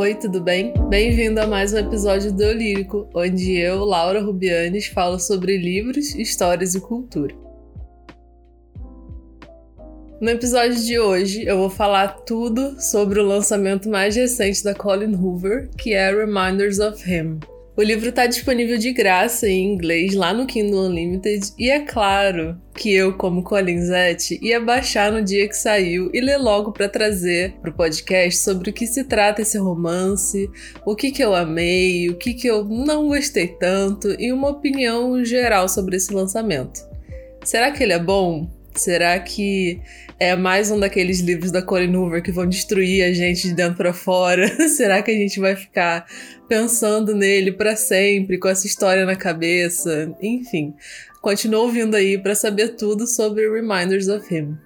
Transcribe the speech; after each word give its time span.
Oi, 0.00 0.14
tudo 0.14 0.40
bem? 0.40 0.72
Bem-vindo 0.88 1.38
a 1.42 1.46
mais 1.46 1.74
um 1.74 1.76
episódio 1.76 2.32
do 2.32 2.42
Eu 2.42 2.54
Lírico, 2.54 3.06
onde 3.14 3.58
eu, 3.58 3.84
Laura 3.84 4.22
Rubianes, 4.22 4.86
falo 4.86 5.18
sobre 5.18 5.58
livros, 5.58 6.14
histórias 6.14 6.74
e 6.74 6.80
cultura. 6.80 7.34
No 10.18 10.30
episódio 10.30 10.76
de 10.76 10.98
hoje, 10.98 11.44
eu 11.44 11.58
vou 11.58 11.68
falar 11.68 12.22
tudo 12.24 12.80
sobre 12.80 13.20
o 13.20 13.26
lançamento 13.26 13.90
mais 13.90 14.16
recente 14.16 14.64
da 14.64 14.74
Colin 14.74 15.14
Hoover, 15.14 15.68
que 15.76 15.92
é 15.92 16.10
Reminders 16.10 16.78
of 16.78 16.98
Him. 17.06 17.38
O 17.76 17.82
livro 17.82 18.08
está 18.08 18.26
disponível 18.26 18.76
de 18.76 18.92
graça 18.92 19.48
em 19.48 19.72
inglês 19.72 20.14
lá 20.14 20.34
no 20.34 20.44
Kindle 20.44 20.86
Unlimited 20.86 21.52
e 21.56 21.70
é 21.70 21.80
claro 21.80 22.60
que 22.76 22.92
eu, 22.92 23.16
como 23.16 23.44
Colinzete, 23.44 24.38
ia 24.42 24.60
baixar 24.60 25.12
no 25.12 25.22
dia 25.22 25.48
que 25.48 25.56
saiu 25.56 26.10
e 26.12 26.20
ler 26.20 26.36
logo 26.36 26.72
para 26.72 26.88
trazer 26.88 27.52
para 27.60 27.70
o 27.70 27.74
podcast 27.74 28.42
sobre 28.42 28.70
o 28.70 28.72
que 28.72 28.86
se 28.86 29.04
trata 29.04 29.42
esse 29.42 29.56
romance, 29.56 30.50
o 30.84 30.96
que, 30.96 31.12
que 31.12 31.22
eu 31.22 31.34
amei, 31.34 32.10
o 32.10 32.16
que, 32.16 32.34
que 32.34 32.48
eu 32.48 32.64
não 32.64 33.06
gostei 33.06 33.46
tanto 33.46 34.14
e 34.20 34.32
uma 34.32 34.48
opinião 34.48 35.24
geral 35.24 35.68
sobre 35.68 35.96
esse 35.96 36.12
lançamento. 36.12 36.80
Será 37.44 37.70
que 37.70 37.82
ele 37.82 37.92
é 37.92 37.98
bom? 37.98 38.59
Será 38.74 39.18
que 39.18 39.80
é 40.18 40.36
mais 40.36 40.70
um 40.70 40.78
daqueles 40.78 41.20
livros 41.20 41.50
da 41.50 41.60
Colin 41.60 41.94
Hoover 41.96 42.22
que 42.22 42.30
vão 42.30 42.46
destruir 42.46 43.04
a 43.04 43.12
gente 43.12 43.48
de 43.48 43.54
dentro 43.54 43.76
para 43.76 43.92
fora? 43.92 44.46
Será 44.68 45.02
que 45.02 45.10
a 45.10 45.14
gente 45.14 45.40
vai 45.40 45.56
ficar 45.56 46.06
pensando 46.48 47.14
nele 47.14 47.52
para 47.52 47.74
sempre, 47.74 48.38
com 48.38 48.48
essa 48.48 48.66
história 48.66 49.04
na 49.04 49.16
cabeça? 49.16 50.14
Enfim, 50.22 50.74
continua 51.20 51.62
ouvindo 51.62 51.96
aí 51.96 52.16
para 52.16 52.34
saber 52.34 52.76
tudo 52.76 53.06
sobre 53.06 53.50
Reminders 53.50 54.08
of 54.08 54.32
Him. 54.32 54.56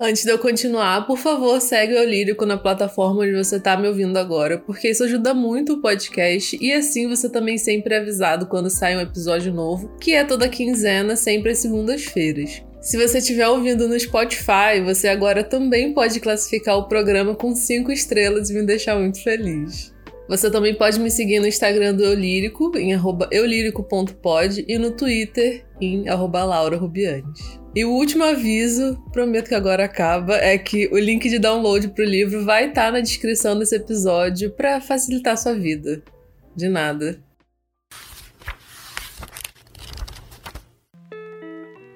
Antes 0.00 0.22
de 0.22 0.30
eu 0.30 0.38
continuar, 0.38 1.08
por 1.08 1.18
favor, 1.18 1.60
segue 1.60 1.98
o 1.98 2.04
Lírico 2.04 2.46
na 2.46 2.56
plataforma 2.56 3.22
onde 3.22 3.34
você 3.34 3.56
está 3.56 3.76
me 3.76 3.88
ouvindo 3.88 4.16
agora, 4.16 4.56
porque 4.56 4.90
isso 4.90 5.02
ajuda 5.02 5.34
muito 5.34 5.72
o 5.72 5.80
podcast 5.80 6.56
e 6.60 6.72
assim 6.72 7.08
você 7.08 7.28
também 7.28 7.58
sempre 7.58 7.94
é 7.94 7.98
avisado 7.98 8.46
quando 8.46 8.70
sai 8.70 8.96
um 8.96 9.00
episódio 9.00 9.52
novo, 9.52 9.88
que 10.00 10.12
é 10.12 10.22
toda 10.22 10.48
quinzena, 10.48 11.16
sempre 11.16 11.50
às 11.50 11.58
segundas-feiras. 11.58 12.62
Se 12.88 12.96
você 12.96 13.18
estiver 13.18 13.46
ouvindo 13.46 13.86
no 13.86 14.00
Spotify, 14.00 14.80
você 14.82 15.08
agora 15.08 15.44
também 15.44 15.92
pode 15.92 16.18
classificar 16.20 16.78
o 16.78 16.88
programa 16.88 17.34
com 17.34 17.54
5 17.54 17.92
estrelas 17.92 18.48
e 18.48 18.54
me 18.54 18.62
deixar 18.64 18.98
muito 18.98 19.22
feliz. 19.22 19.94
Você 20.26 20.50
também 20.50 20.74
pode 20.74 20.98
me 20.98 21.10
seguir 21.10 21.38
no 21.38 21.46
Instagram 21.46 21.92
do 21.92 22.02
Eulírico, 22.02 22.72
em 22.78 22.92
eulírico.pod, 23.30 24.64
e 24.66 24.78
no 24.78 24.92
Twitter, 24.92 25.66
em 25.78 26.06
laurarubianes. 26.08 27.60
E 27.76 27.84
o 27.84 27.90
último 27.90 28.24
aviso, 28.24 28.98
prometo 29.12 29.48
que 29.48 29.54
agora 29.54 29.84
acaba, 29.84 30.36
é 30.38 30.56
que 30.56 30.88
o 30.90 30.96
link 30.96 31.28
de 31.28 31.38
download 31.38 31.88
para 31.88 32.02
o 32.02 32.08
livro 32.08 32.42
vai 32.42 32.70
estar 32.70 32.86
tá 32.86 32.92
na 32.92 33.00
descrição 33.00 33.58
desse 33.58 33.76
episódio 33.76 34.50
para 34.52 34.80
facilitar 34.80 35.36
sua 35.36 35.52
vida. 35.52 36.02
De 36.56 36.70
nada. 36.70 37.27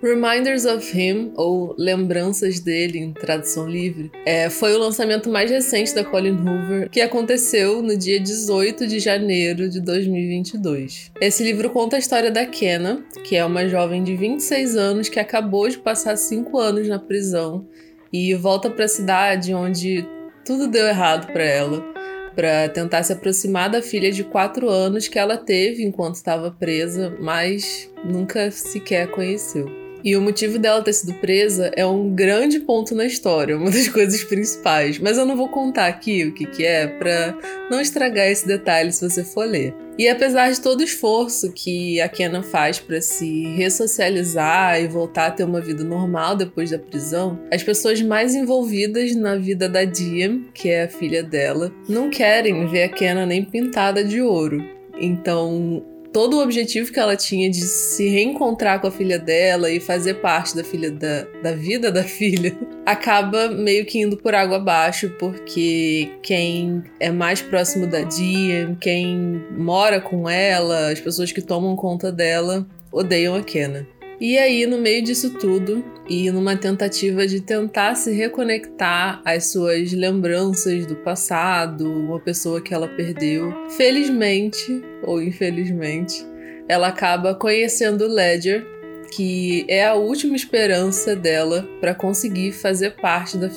Reminders 0.03 0.65
of 0.65 0.99
Him, 0.99 1.33
ou 1.37 1.77
Lembranças 1.79 2.59
dele 2.59 2.99
em 2.99 3.13
tradução 3.13 3.69
livre, 3.69 4.11
é, 4.27 4.51
foi 4.51 4.75
o 4.75 4.79
lançamento 4.79 5.31
mais 5.31 5.49
recente 5.49 5.95
da 5.95 6.05
Colin 6.05 6.33
Hoover, 6.33 6.91
que 6.91 7.01
aconteceu 7.01 7.81
no 7.81 7.97
dia 7.97 8.19
18 8.19 8.89
de 8.89 8.99
janeiro 8.99 9.69
de 9.69 9.81
2022. 9.81 11.13
Esse 11.21 11.45
livro 11.45 11.71
conta 11.71 11.95
a 11.95 11.99
história 12.01 12.33
da 12.33 12.45
Kenna, 12.45 13.05
que 13.23 13.37
é 13.37 13.45
uma 13.45 13.69
jovem 13.69 14.03
de 14.03 14.17
26 14.17 14.77
anos 14.77 15.09
que 15.09 15.21
acabou 15.21 15.69
de 15.69 15.79
passar 15.79 16.17
5 16.17 16.59
anos 16.59 16.89
na 16.89 16.99
prisão 16.99 17.65
e 18.13 18.35
volta 18.35 18.69
para 18.69 18.87
a 18.87 18.89
cidade 18.89 19.55
onde 19.55 20.05
tudo 20.45 20.67
deu 20.67 20.89
errado 20.89 21.33
para 21.33 21.45
ela 21.45 21.93
para 22.35 22.69
tentar 22.71 23.03
se 23.03 23.13
aproximar 23.13 23.71
da 23.71 23.83
filha 23.83 24.11
de 24.11 24.25
4 24.25 24.69
anos 24.69 25.07
que 25.07 25.19
ela 25.19 25.37
teve 25.37 25.85
enquanto 25.85 26.17
estava 26.17 26.51
presa, 26.51 27.15
mas 27.21 27.91
nunca 28.03 28.51
sequer 28.51 29.09
conheceu. 29.09 29.82
E 30.05 30.17
o 30.17 30.21
motivo 30.21 30.59
dela 30.59 30.83
ter 30.83 30.93
sido 30.93 31.15
presa 31.15 31.71
é 31.77 31.87
um 31.87 32.11
grande 32.15 32.61
ponto 32.61 32.95
na 32.95 33.05
história, 33.05 33.57
uma 33.57 33.71
das 33.71 33.89
coisas 33.89 34.23
principais. 34.25 34.99
Mas 34.99 35.19
eu 35.19 35.25
não 35.25 35.37
vou 35.37 35.49
contar 35.49 35.87
aqui 35.87 36.25
o 36.25 36.35
que, 36.35 36.47
que 36.47 36.65
é 36.65 36.87
para 36.87 37.37
não 37.71 37.81
estragar 37.81 38.27
esse 38.27 38.47
detalhe 38.47 38.93
se 38.93 39.09
você 39.09 39.25
for 39.25 39.47
ler. 39.47 39.75
E 39.99 40.09
apesar 40.09 40.51
de 40.51 40.61
todo 40.61 40.81
o 40.81 40.85
esforço 40.85 41.53
que 41.53 42.01
a 42.01 42.09
Kenna 42.09 42.43
faz 42.43 42.79
para 42.79 43.01
se 43.01 43.45
ressocializar 43.55 44.81
e 44.81 44.89
voltar 44.89 45.27
a 45.27 45.31
ter 45.31 45.45
uma 45.45 45.61
vida 45.61 45.85
normal 45.85 46.35
depois 46.35 46.71
da 46.71 46.79
prisão, 46.79 47.39
as 47.53 47.63
pessoas 47.63 48.01
mais 48.01 48.35
envolvidas 48.35 49.15
na 49.15 49.37
vida 49.37 49.69
da 49.69 49.85
Diem, 49.85 50.47
que 50.55 50.71
é 50.71 50.85
a 50.85 50.89
filha 50.89 51.23
dela, 51.23 51.71
não 51.87 52.09
querem 52.09 52.67
ver 52.69 52.85
a 52.85 52.89
Kenna 52.89 53.27
nem 53.27 53.45
pintada 53.45 54.03
de 54.03 54.23
ouro. 54.23 54.65
Então, 54.99 55.85
todo 56.13 56.37
o 56.37 56.43
objetivo 56.43 56.93
que 56.93 57.01
ela 57.01 57.17
tinha 57.17 57.51
de 57.51 57.63
se 57.63 58.09
reencontrar 58.09 58.81
com 58.81 58.87
a 58.87 58.91
filha 58.91 59.19
dela 59.19 59.71
e 59.71 59.81
fazer 59.81 60.15
parte 60.15 60.55
da 60.55 60.63
filha 60.63 60.91
da, 60.91 61.27
da 61.43 61.53
vida 61.53 61.91
da 61.91 62.05
filha 62.05 62.57
acaba 62.85 63.49
meio 63.49 63.87
que 63.87 64.01
indo 64.01 64.17
por 64.17 64.35
água 64.35 64.57
abaixo 64.57 65.11
porque 65.19 66.11
quem 66.23 66.83
é 67.01 67.11
mais 67.11 67.41
próximo 67.41 67.87
da 67.87 68.03
Dia, 68.03 68.77
quem 68.81 69.43
mora 69.57 70.01
com 70.01 70.29
ela, 70.29 70.91
as 70.91 71.01
pessoas 71.01 71.33
que 71.33 71.41
tomam 71.41 71.75
conta 71.77 72.13
dela 72.13 72.67
odeiam 72.91 73.35
a 73.35 73.43
Kenna. 73.43 73.87
E 74.25 74.39
aí, 74.39 74.67
no 74.67 74.79
meio 74.79 75.03
disso 75.03 75.37
tudo, 75.37 75.85
e 76.09 76.31
numa 76.31 76.57
tentativa 76.57 77.27
de 77.27 77.41
tentar 77.41 77.97
se 77.97 78.13
reconectar 78.13 79.21
às 79.25 79.51
suas 79.51 79.93
lembranças 79.93 80.87
do 80.87 80.95
passado, 80.95 81.91
uma 81.91 82.21
pessoa 82.21 82.61
que 82.61 82.73
ela 82.73 82.87
perdeu, 82.87 83.53
felizmente 83.71 84.81
ou 85.03 85.21
infelizmente, 85.21 86.25
ela 86.69 86.87
acaba 86.87 87.35
conhecendo 87.35 88.07
Ledger, 88.07 88.65
que 89.11 89.67
é 89.69 89.85
a 89.85 89.95
última 89.95 90.37
esperança 90.37 91.17
dela 91.17 91.69
para 91.81 91.93
conseguir 91.93 92.53
fazer 92.53 92.91
parte 92.91 93.37
da, 93.37 93.51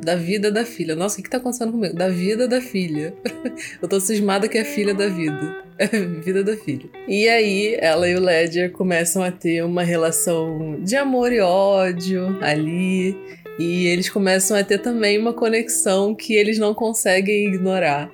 da 0.00 0.14
vida 0.14 0.50
da 0.50 0.64
filha. 0.64 0.94
Nossa, 0.94 1.14
o 1.14 1.16
que, 1.18 1.24
que 1.24 1.30
tá 1.30 1.38
acontecendo 1.38 1.72
comigo? 1.72 1.94
Da 1.94 2.08
vida 2.08 2.46
da 2.46 2.60
filha. 2.60 3.14
Eu 3.80 3.88
tô 3.88 4.00
cismada 4.00 4.48
que 4.48 4.58
é 4.58 4.64
filha 4.64 4.94
da 4.94 5.08
vida. 5.08 5.64
É 5.78 5.86
vida 6.22 6.42
da 6.42 6.56
filha. 6.56 6.88
E 7.06 7.28
aí, 7.28 7.76
ela 7.80 8.08
e 8.08 8.14
o 8.14 8.20
Ledger 8.20 8.72
começam 8.72 9.22
a 9.22 9.30
ter 9.30 9.64
uma 9.64 9.82
relação 9.82 10.78
de 10.82 10.96
amor 10.96 11.32
e 11.32 11.40
ódio 11.40 12.38
ali. 12.40 13.16
E 13.58 13.86
eles 13.86 14.08
começam 14.08 14.56
a 14.56 14.62
ter 14.62 14.78
também 14.78 15.18
uma 15.18 15.32
conexão 15.32 16.14
que 16.14 16.34
eles 16.34 16.58
não 16.58 16.72
conseguem 16.72 17.48
ignorar. 17.48 18.10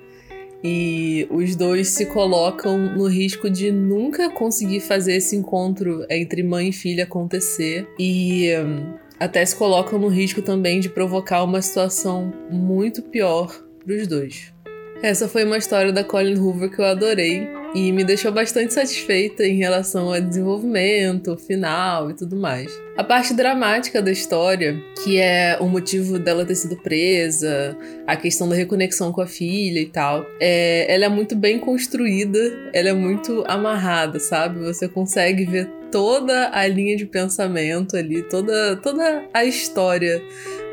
E 0.63 1.27
os 1.29 1.55
dois 1.55 1.89
se 1.89 2.07
colocam 2.07 2.75
no 2.75 3.05
risco 3.05 3.47
de 3.51 3.71
nunca 3.71 4.31
conseguir 4.31 4.79
fazer 4.79 5.17
esse 5.17 5.35
encontro 5.35 6.03
entre 6.09 6.41
mãe 6.41 6.69
e 6.69 6.73
filha 6.73 7.03
acontecer. 7.03 7.87
E 7.99 8.49
hum, 8.57 8.95
até 9.19 9.45
se 9.45 9.55
colocam 9.55 9.99
no 9.99 10.07
risco 10.07 10.41
também 10.41 10.79
de 10.79 10.89
provocar 10.89 11.43
uma 11.43 11.61
situação 11.61 12.33
muito 12.49 13.01
pior 13.01 13.55
para 13.83 13.95
os 13.95 14.07
dois. 14.07 14.53
Essa 15.01 15.27
foi 15.27 15.43
uma 15.43 15.57
história 15.57 15.91
da 15.91 16.03
Colin 16.03 16.37
Hoover 16.37 16.69
que 16.69 16.79
eu 16.79 16.85
adorei 16.85 17.47
e 17.75 17.91
me 17.91 18.05
deixou 18.05 18.31
bastante 18.31 18.73
satisfeita 18.73 19.45
em 19.45 19.57
relação 19.57 20.11
ao 20.11 20.21
desenvolvimento, 20.21 21.35
final 21.35 22.09
e 22.09 22.13
tudo 22.13 22.37
mais. 22.37 22.71
A 22.97 23.03
parte 23.03 23.33
dramática 23.33 24.01
da 24.01 24.09
história, 24.09 24.81
que 25.03 25.19
é 25.19 25.57
o 25.59 25.67
motivo 25.67 26.17
dela 26.17 26.45
ter 26.45 26.55
sido 26.55 26.77
presa, 26.77 27.77
a 28.07 28.15
questão 28.15 28.47
da 28.47 28.55
reconexão 28.55 29.11
com 29.11 29.21
a 29.21 29.27
filha 29.27 29.79
e 29.79 29.87
tal, 29.87 30.25
é, 30.39 30.85
ela 30.91 31.05
é 31.05 31.09
muito 31.09 31.35
bem 31.35 31.59
construída, 31.59 32.39
ela 32.73 32.89
é 32.89 32.93
muito 32.93 33.43
amarrada, 33.45 34.17
sabe? 34.19 34.59
Você 34.59 34.87
consegue 34.87 35.43
ver 35.43 35.69
toda 35.95 36.49
a 36.51 36.67
linha 36.67 36.97
de 36.97 37.05
pensamento 37.05 37.95
ali, 37.95 38.21
toda, 38.21 38.75
toda 38.75 39.29
a 39.33 39.45
história 39.45 40.21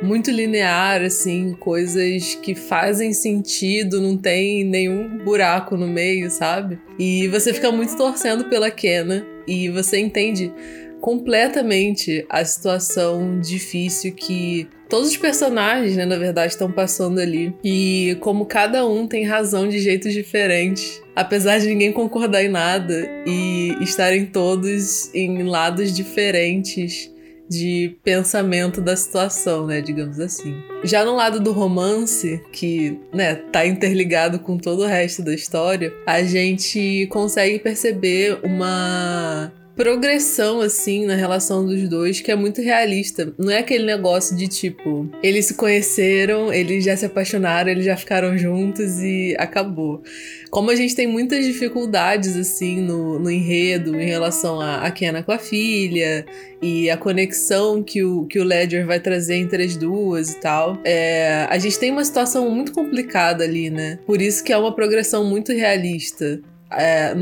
muito 0.03 0.33
linear, 0.33 1.01
assim, 1.01 1.55
coisas 1.61 2.35
que 2.43 2.57
fazem 2.57 3.13
sentido, 3.13 4.01
não 4.01 4.17
tem 4.17 4.65
nenhum 4.65 5.19
buraco 5.19 5.77
no 5.77 5.87
meio, 5.87 6.29
sabe? 6.29 6.77
E 6.99 7.29
você 7.29 7.55
fica 7.55 7.71
muito 7.71 7.97
torcendo 7.97 8.47
pela 8.47 8.69
Kena 8.69 9.25
e 9.47 9.69
você 9.69 10.01
entende 10.01 10.53
completamente 11.01 12.27
a 12.29 12.45
situação 12.45 13.39
difícil 13.39 14.15
que 14.15 14.69
todos 14.93 15.09
os 15.09 15.17
personagens, 15.17 15.97
né, 15.97 16.05
na 16.05 16.19
verdade, 16.19 16.53
estão 16.53 16.71
passando 16.71 17.19
ali. 17.19 17.55
E 17.65 18.15
como 18.21 18.45
cada 18.45 18.87
um 18.87 19.07
tem 19.07 19.25
razão 19.25 19.67
de 19.67 19.79
jeitos 19.79 20.13
diferentes, 20.13 21.03
apesar 21.17 21.59
de 21.59 21.67
ninguém 21.67 21.91
concordar 21.91 22.45
em 22.45 22.51
nada 22.51 23.09
e 23.27 23.75
estarem 23.81 24.27
todos 24.27 25.09
em 25.15 25.45
lados 25.45 25.97
diferentes 25.97 27.11
de 27.49 27.97
pensamento 28.05 28.83
da 28.83 28.95
situação, 28.95 29.67
né, 29.67 29.81
digamos 29.81 30.21
assim. 30.21 30.55
Já 30.85 31.07
no 31.07 31.17
lado 31.17 31.41
do 31.41 31.53
romance, 31.53 32.43
que, 32.53 33.01
né, 33.15 33.37
tá 33.51 33.67
interligado 33.67 34.41
com 34.41 34.59
todo 34.59 34.83
o 34.83 34.87
resto 34.87 35.23
da 35.23 35.33
história, 35.33 35.91
a 36.07 36.23
gente 36.23 37.07
consegue 37.11 37.59
perceber 37.59 38.39
uma 38.43 39.51
progressão, 39.75 40.61
assim, 40.61 41.07
na 41.07 41.15
relação 41.15 41.67
dos 41.67 41.89
dois 41.89 42.21
que 42.21 42.31
é 42.31 42.37
muito 42.37 42.61
realista. 42.61 43.33
Não 43.39 43.51
é 43.51 43.59
aquele 43.59 43.85
negócio 43.85 44.37
de 44.37 44.47
tipo, 44.47 45.09
eles 45.23 45.47
se 45.47 45.55
conheceram, 45.55 46.53
eles 46.53 46.85
já 46.85 46.97
se 46.97 47.07
apaixonaram, 47.07 47.71
eles 47.71 47.85
já 47.85 47.97
ficaram 47.97 48.37
juntos 48.37 48.99
e 49.01 49.35
acabou. 49.39 50.03
Como 50.51 50.71
a 50.71 50.75
gente 50.75 50.95
tem 50.95 51.07
muitas 51.07 51.45
dificuldades, 51.47 52.37
assim, 52.37 52.81
no, 52.81 53.19
no 53.19 53.31
enredo 53.31 53.99
em 53.99 54.07
relação 54.07 54.61
a, 54.61 54.83
a 54.83 54.91
Kenna 54.91 55.23
com 55.23 55.33
a 55.33 55.39
filha 55.39 56.27
e 56.61 56.91
a 56.91 56.97
conexão 56.97 57.83
que 57.83 58.05
o, 58.05 58.27
que 58.27 58.39
o 58.39 58.45
Ledger 58.45 58.87
vai 58.87 59.01
trazer 59.01 59.37
entre 59.37 59.65
as 59.65 59.77
duas 59.77 60.33
e 60.33 60.41
tal, 60.41 60.79
é, 60.85 61.47
a 61.49 61.59
gente 61.59 61.79
tem 61.79 61.91
uma 61.91 62.05
situação 62.05 62.51
muito 62.51 62.73
complicada 62.73 63.45
ali, 63.45 63.71
né? 63.71 63.99
Por 64.07 64.21
isso 64.21 64.45
que 64.45 64.53
é 64.53 64.57
uma 64.57 64.75
progressão 64.75 65.25
muito 65.25 65.53
realista 65.53 66.41
é, 66.77 67.15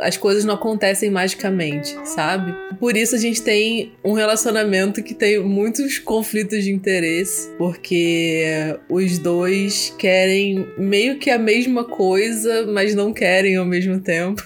as 0.00 0.16
coisas 0.16 0.44
não 0.44 0.54
acontecem 0.54 1.10
magicamente, 1.10 1.96
sabe? 2.04 2.54
Por 2.78 2.96
isso 2.96 3.14
a 3.14 3.18
gente 3.18 3.42
tem 3.42 3.92
um 4.04 4.12
relacionamento 4.12 5.02
que 5.02 5.14
tem 5.14 5.38
muitos 5.40 5.98
conflitos 5.98 6.64
de 6.64 6.72
interesse, 6.72 7.50
porque 7.56 8.76
os 8.88 9.18
dois 9.18 9.94
querem 9.98 10.66
meio 10.76 11.18
que 11.18 11.30
a 11.30 11.38
mesma 11.38 11.84
coisa, 11.84 12.66
mas 12.66 12.94
não 12.94 13.12
querem 13.12 13.56
ao 13.56 13.64
mesmo 13.64 14.00
tempo. 14.00 14.42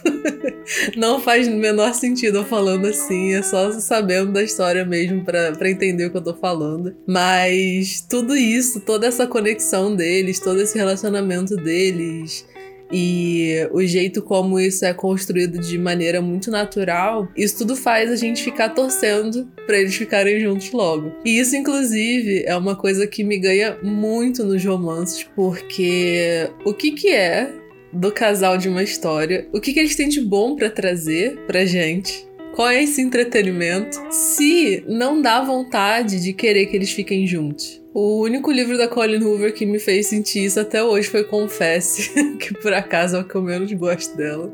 não 0.97 1.21
faz 1.21 1.47
o 1.49 1.53
menor 1.53 1.95
sentido 1.95 2.39
eu 2.39 2.45
falando 2.45 2.87
assim, 2.87 3.35
é 3.35 3.43
só 3.43 3.73
sabendo 3.73 4.33
da 4.33 4.43
história 4.43 4.85
mesmo 4.85 5.25
para 5.25 5.71
entender 5.71 6.07
o 6.07 6.11
que 6.11 6.17
eu 6.17 6.25
tô 6.25 6.35
falando. 6.35 6.95
Mas 7.07 8.01
tudo 8.09 8.37
isso, 8.37 8.81
toda 8.81 9.07
essa 9.07 9.27
conexão 9.27 9.95
deles, 9.95 10.41
todo 10.41 10.61
esse 10.61 10.77
relacionamento 10.77 11.57
deles 11.57 12.47
e 12.91 13.69
o 13.73 13.85
jeito 13.85 14.23
como 14.23 14.59
isso 14.61 14.85
é 14.85 14.95
construído 14.95 15.59
de 15.59 15.79
maneira 15.79 16.21
muito 16.21 16.51
natural, 16.51 17.29
isso 17.37 17.59
tudo 17.59 17.77
faz 17.77 18.11
a 18.11 18.17
gente 18.17 18.43
ficar 18.43 18.71
torcendo 18.71 19.49
para 19.67 19.79
eles 19.79 19.95
ficarem 19.95 20.41
juntos 20.41 20.71
logo. 20.73 21.13
E 21.25 21.39
isso, 21.39 21.57
inclusive, 21.57 22.45
é 22.47 22.57
uma 22.57 22.77
coisa 22.77 23.07
que 23.07 23.25
me 23.25 23.39
ganha 23.39 23.77
muito 23.83 24.45
nos 24.45 24.65
romances, 24.65 25.25
porque 25.35 26.49
o 26.65 26.73
que 26.73 26.93
que 26.93 27.09
é 27.09 27.51
do 27.93 28.13
casal 28.13 28.59
de 28.59 28.69
uma 28.69 28.83
história? 28.83 29.49
O 29.53 29.61
que 29.61 29.73
que 29.73 29.81
eles 29.81 29.97
têm 29.97 30.09
de 30.09 30.21
bom 30.21 30.55
para 30.55 30.71
trazer 30.71 31.37
pra 31.47 31.65
gente? 31.65 32.27
Qual 32.55 32.69
é 32.69 32.83
esse 32.83 33.03
entretenimento? 33.03 34.01
Se 34.11 34.83
não 34.89 35.21
dá 35.21 35.43
vontade 35.43 36.23
de 36.23 36.33
querer 36.33 36.67
que 36.67 36.77
eles 36.77 36.91
fiquem 36.91 37.27
juntos. 37.27 37.83
O 37.99 38.21
único 38.21 38.53
livro 38.53 38.77
da 38.77 38.87
Colin 38.87 39.25
Hoover 39.25 39.55
que 39.55 39.65
me 39.65 39.79
fez 39.79 40.09
sentir 40.09 40.45
isso 40.45 40.61
até 40.61 40.85
hoje 40.85 41.09
foi 41.09 41.25
Confesse, 41.25 42.13
que 42.37 42.53
por 42.53 42.75
acaso 42.75 43.17
é 43.17 43.21
o 43.21 43.25
que 43.25 43.35
eu 43.35 43.41
menos 43.41 43.73
gosto 43.73 44.15
dela. 44.15 44.53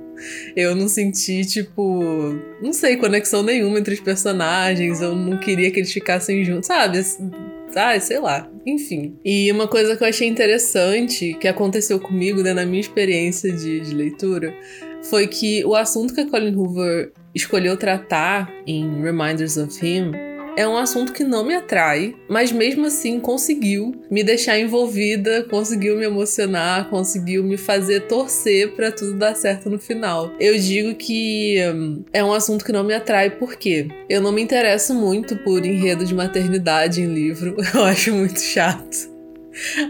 Eu 0.54 0.76
não 0.76 0.86
senti, 0.86 1.44
tipo, 1.44 2.38
não 2.62 2.72
sei, 2.72 2.96
conexão 2.96 3.42
nenhuma 3.42 3.80
entre 3.80 3.94
os 3.94 4.00
personagens, 4.00 5.02
eu 5.02 5.16
não 5.16 5.38
queria 5.38 5.72
que 5.72 5.80
eles 5.80 5.92
ficassem 5.92 6.44
juntos, 6.44 6.68
sabe? 6.68 7.04
Ah, 7.74 7.98
sei 7.98 8.20
lá. 8.20 8.48
Enfim. 8.64 9.18
E 9.24 9.50
uma 9.50 9.66
coisa 9.66 9.96
que 9.96 10.04
eu 10.04 10.08
achei 10.08 10.28
interessante, 10.28 11.34
que 11.34 11.48
aconteceu 11.48 11.98
comigo, 11.98 12.44
né, 12.44 12.54
na 12.54 12.64
minha 12.64 12.80
experiência 12.80 13.50
de, 13.50 13.80
de 13.80 13.92
leitura, 13.92 14.54
foi 15.02 15.26
que 15.26 15.64
o 15.64 15.74
assunto 15.74 16.14
que 16.14 16.20
a 16.20 16.30
Colin 16.30 16.54
Hoover 16.54 17.10
escolheu 17.34 17.76
tratar 17.76 18.48
em 18.64 19.02
Reminders 19.02 19.56
of 19.56 19.84
Him 19.84 20.12
é 20.56 20.66
um 20.66 20.76
assunto 20.76 21.12
que 21.12 21.24
não 21.24 21.44
me 21.44 21.54
atrai, 21.54 22.14
mas 22.28 22.52
mesmo 22.52 22.86
assim 22.86 23.18
conseguiu 23.18 23.94
me 24.10 24.22
deixar 24.22 24.58
envolvida, 24.58 25.44
conseguiu 25.44 25.96
me 25.96 26.04
emocionar, 26.04 26.88
conseguiu 26.90 27.42
me 27.42 27.56
fazer 27.56 28.02
torcer 28.02 28.72
para 28.74 28.92
tudo 28.92 29.14
dar 29.14 29.34
certo 29.34 29.70
no 29.70 29.78
final. 29.78 30.30
Eu 30.38 30.58
digo 30.58 30.94
que 30.94 31.58
hum, 31.74 32.04
é 32.12 32.22
um 32.24 32.32
assunto 32.32 32.64
que 32.64 32.72
não 32.72 32.84
me 32.84 32.94
atrai 32.94 33.30
porque 33.30 33.88
eu 34.08 34.20
não 34.20 34.32
me 34.32 34.42
interesso 34.42 34.94
muito 34.94 35.36
por 35.36 35.64
enredo 35.64 36.04
de 36.04 36.14
maternidade 36.14 37.00
em 37.00 37.12
livro, 37.12 37.56
eu 37.74 37.84
acho 37.84 38.12
muito 38.12 38.40
chato. 38.40 39.12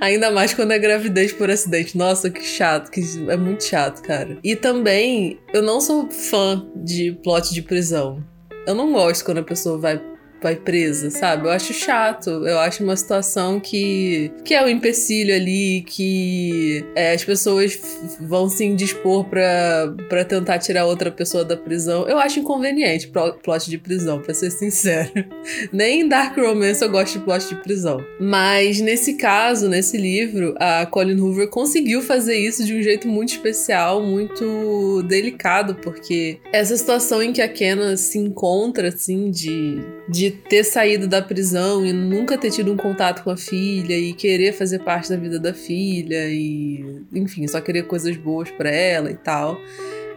Ainda 0.01 0.31
mais 0.31 0.53
quando 0.53 0.73
é 0.73 0.79
gravidez 0.79 1.33
por 1.33 1.49
acidente. 1.49 1.97
Nossa, 1.97 2.29
que 2.29 2.43
chato, 2.43 2.91
que 2.91 3.01
é 3.29 3.37
muito 3.37 3.63
chato, 3.63 4.03
cara. 4.03 4.37
E 4.43 4.57
também, 4.57 5.39
eu 5.55 5.63
não 5.63 5.81
sou 5.81 6.11
fã 6.11 6.67
de 6.75 7.13
plot 7.23 7.55
de 7.55 7.63
prisão. 7.63 8.25
Eu 8.67 8.75
não 8.75 8.93
gosto 8.93 9.25
quando 9.25 9.39
a 9.39 9.45
pessoa 9.45 9.79
vai 9.79 10.01
vai 10.43 10.57
presa, 10.57 11.11
sabe? 11.11 11.47
Eu 11.47 11.53
acho 11.53 11.73
chato. 11.73 12.31
Eu 12.31 12.59
acho 12.59 12.83
uma 12.83 12.97
situação 12.97 13.61
que, 13.61 14.33
que 14.45 14.55
é 14.55 14.65
um 14.65 14.69
empecilho 14.69 15.35
ali, 15.35 15.85
que 15.87 16.85
é, 16.95 17.13
as 17.13 17.25
pessoas 17.25 17.79
vão 18.21 18.49
se 18.49 18.65
indispor 18.65 19.25
pra, 19.25 19.95
pra 20.09 20.25
tentar 20.25 20.59
tirar 20.59 20.87
outra 20.87 21.11
pessoa 21.11 21.45
da 21.45 21.57
prisão. 21.57 22.09
Eu 22.09 22.19
acho 22.19 22.41
inconveniente 22.41 23.11
plot 23.43 23.71
de 23.71 23.79
prisão, 23.79 24.21
pra 24.21 24.35
ser 24.35 24.51
sincero. 24.51 25.13
Nem 25.73 26.03
em 26.03 26.09
Dark 26.09 26.37
Romance 26.37 26.83
eu 26.83 26.91
gosto 26.91 27.19
de 27.19 27.25
plot 27.25 27.49
de 27.49 27.57
prisão. 27.57 28.05
Mas 28.21 28.81
nesse 28.81 29.15
caso, 29.15 29.69
nesse 29.69 29.97
livro, 29.97 30.55
a 30.59 30.87
Colin 30.87 31.21
Hoover 31.21 31.49
conseguiu 31.49 32.03
fazer 32.03 32.37
isso 32.37 32.65
de 32.65 32.75
um 32.75 32.83
jeito 32.83 33.07
muito 33.07 33.31
especial, 33.31 34.03
muito 34.03 35.03
delicado, 35.03 35.75
porque 35.77 36.39
essa 36.53 36.77
situação 36.77 37.23
em 37.23 37.33
que 37.33 37.43
a 37.43 37.49
Kenna 37.49 37.97
se 37.97 38.19
encontra, 38.19 38.89
assim, 38.89 39.31
de, 39.31 39.79
de 40.09 40.32
ter 40.33 40.65
saído 40.65 41.07
da 41.07 41.23
prisão 41.23 41.85
e 41.85 41.93
nunca 41.93 42.37
ter 42.37 42.51
tido 42.51 42.73
um 42.73 42.77
contato 42.77 43.23
com 43.23 43.31
a 43.31 43.37
filha 43.37 43.97
e 43.97 44.13
querer 44.13 44.53
fazer 44.53 44.81
parte 44.81 45.11
da 45.11 45.17
vida 45.17 45.39
da 45.39 45.55
filha 45.55 46.29
e, 46.29 47.03
enfim, 47.13 47.47
só 47.47 47.61
querer 47.61 47.87
coisas 47.87 48.17
boas 48.17 48.51
para 48.51 48.71
ela 48.71 49.11
e 49.11 49.17
tal. 49.17 49.59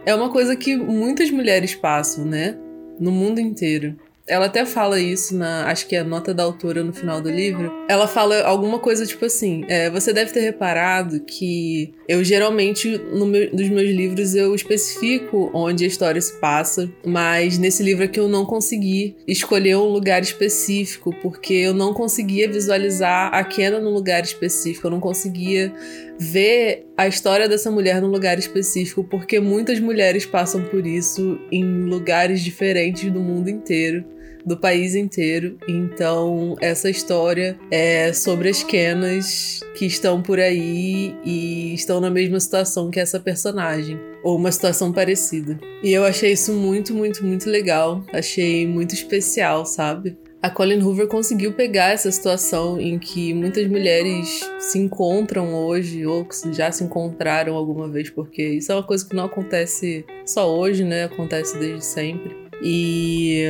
É 0.04 0.14
uma 0.14 0.30
coisa 0.30 0.54
que 0.54 0.76
muitas 0.76 1.30
mulheres 1.30 1.74
passam, 1.74 2.24
né? 2.24 2.56
No 2.98 3.10
mundo 3.10 3.40
inteiro. 3.40 3.96
Ela 4.28 4.46
até 4.46 4.66
fala 4.66 5.00
isso 5.00 5.36
na. 5.36 5.66
Acho 5.66 5.86
que 5.86 5.94
é 5.94 6.00
a 6.00 6.04
nota 6.04 6.34
da 6.34 6.42
autora 6.42 6.82
no 6.82 6.92
final 6.92 7.20
do 7.20 7.30
livro. 7.30 7.72
Ela 7.88 8.08
fala 8.08 8.42
alguma 8.42 8.80
coisa 8.80 9.06
tipo 9.06 9.24
assim: 9.24 9.64
é, 9.68 9.88
você 9.88 10.12
deve 10.12 10.32
ter 10.32 10.40
reparado 10.40 11.20
que 11.20 11.94
eu 12.08 12.24
geralmente, 12.24 12.98
no 13.12 13.24
meu, 13.24 13.52
nos 13.52 13.68
meus 13.68 13.88
livros, 13.88 14.34
eu 14.34 14.52
especifico 14.52 15.50
onde 15.54 15.84
a 15.84 15.86
história 15.86 16.20
se 16.20 16.40
passa, 16.40 16.90
mas 17.04 17.56
nesse 17.56 17.84
livro 17.84 18.04
aqui 18.04 18.18
eu 18.18 18.28
não 18.28 18.44
consegui 18.44 19.14
escolher 19.28 19.76
um 19.76 19.92
lugar 19.92 20.22
específico, 20.22 21.14
porque 21.22 21.54
eu 21.54 21.72
não 21.72 21.94
conseguia 21.94 22.50
visualizar 22.50 23.32
a 23.32 23.44
Kenna 23.44 23.78
num 23.78 23.92
lugar 23.92 24.24
específico, 24.24 24.88
eu 24.88 24.90
não 24.90 25.00
conseguia 25.00 25.72
ver 26.18 26.86
a 26.96 27.06
história 27.06 27.48
dessa 27.48 27.70
mulher 27.70 28.00
num 28.00 28.08
lugar 28.08 28.38
específico, 28.38 29.04
porque 29.04 29.38
muitas 29.38 29.78
mulheres 29.78 30.26
passam 30.26 30.64
por 30.64 30.84
isso 30.84 31.38
em 31.52 31.84
lugares 31.84 32.40
diferentes 32.40 33.10
do 33.12 33.20
mundo 33.20 33.48
inteiro 33.48 34.15
do 34.46 34.56
país 34.56 34.94
inteiro. 34.94 35.58
Então, 35.68 36.56
essa 36.60 36.88
história 36.88 37.58
é 37.70 38.12
sobre 38.12 38.48
as 38.48 38.62
Kenas 38.62 39.60
que 39.74 39.84
estão 39.84 40.22
por 40.22 40.38
aí 40.38 41.14
e 41.24 41.74
estão 41.74 42.00
na 42.00 42.08
mesma 42.08 42.38
situação 42.38 42.90
que 42.90 43.00
essa 43.00 43.18
personagem, 43.18 43.98
ou 44.22 44.36
uma 44.36 44.52
situação 44.52 44.92
parecida. 44.92 45.58
E 45.82 45.92
eu 45.92 46.04
achei 46.04 46.32
isso 46.32 46.52
muito, 46.52 46.94
muito, 46.94 47.26
muito 47.26 47.50
legal. 47.50 48.04
Achei 48.12 48.66
muito 48.66 48.94
especial, 48.94 49.66
sabe? 49.66 50.16
A 50.40 50.50
Colin 50.50 50.80
Hoover 50.80 51.08
conseguiu 51.08 51.54
pegar 51.54 51.92
essa 51.92 52.10
situação 52.10 52.80
em 52.80 53.00
que 53.00 53.34
muitas 53.34 53.66
mulheres 53.66 54.48
se 54.60 54.78
encontram 54.78 55.52
hoje 55.54 56.06
ou 56.06 56.26
já 56.52 56.70
se 56.70 56.84
encontraram 56.84 57.56
alguma 57.56 57.88
vez, 57.88 58.10
porque 58.10 58.42
isso 58.42 58.70
é 58.70 58.76
uma 58.76 58.84
coisa 58.84 59.04
que 59.08 59.16
não 59.16 59.24
acontece 59.24 60.04
só 60.24 60.56
hoje, 60.56 60.84
né? 60.84 61.04
Acontece 61.04 61.58
desde 61.58 61.84
sempre 61.84 62.45
e 62.62 63.44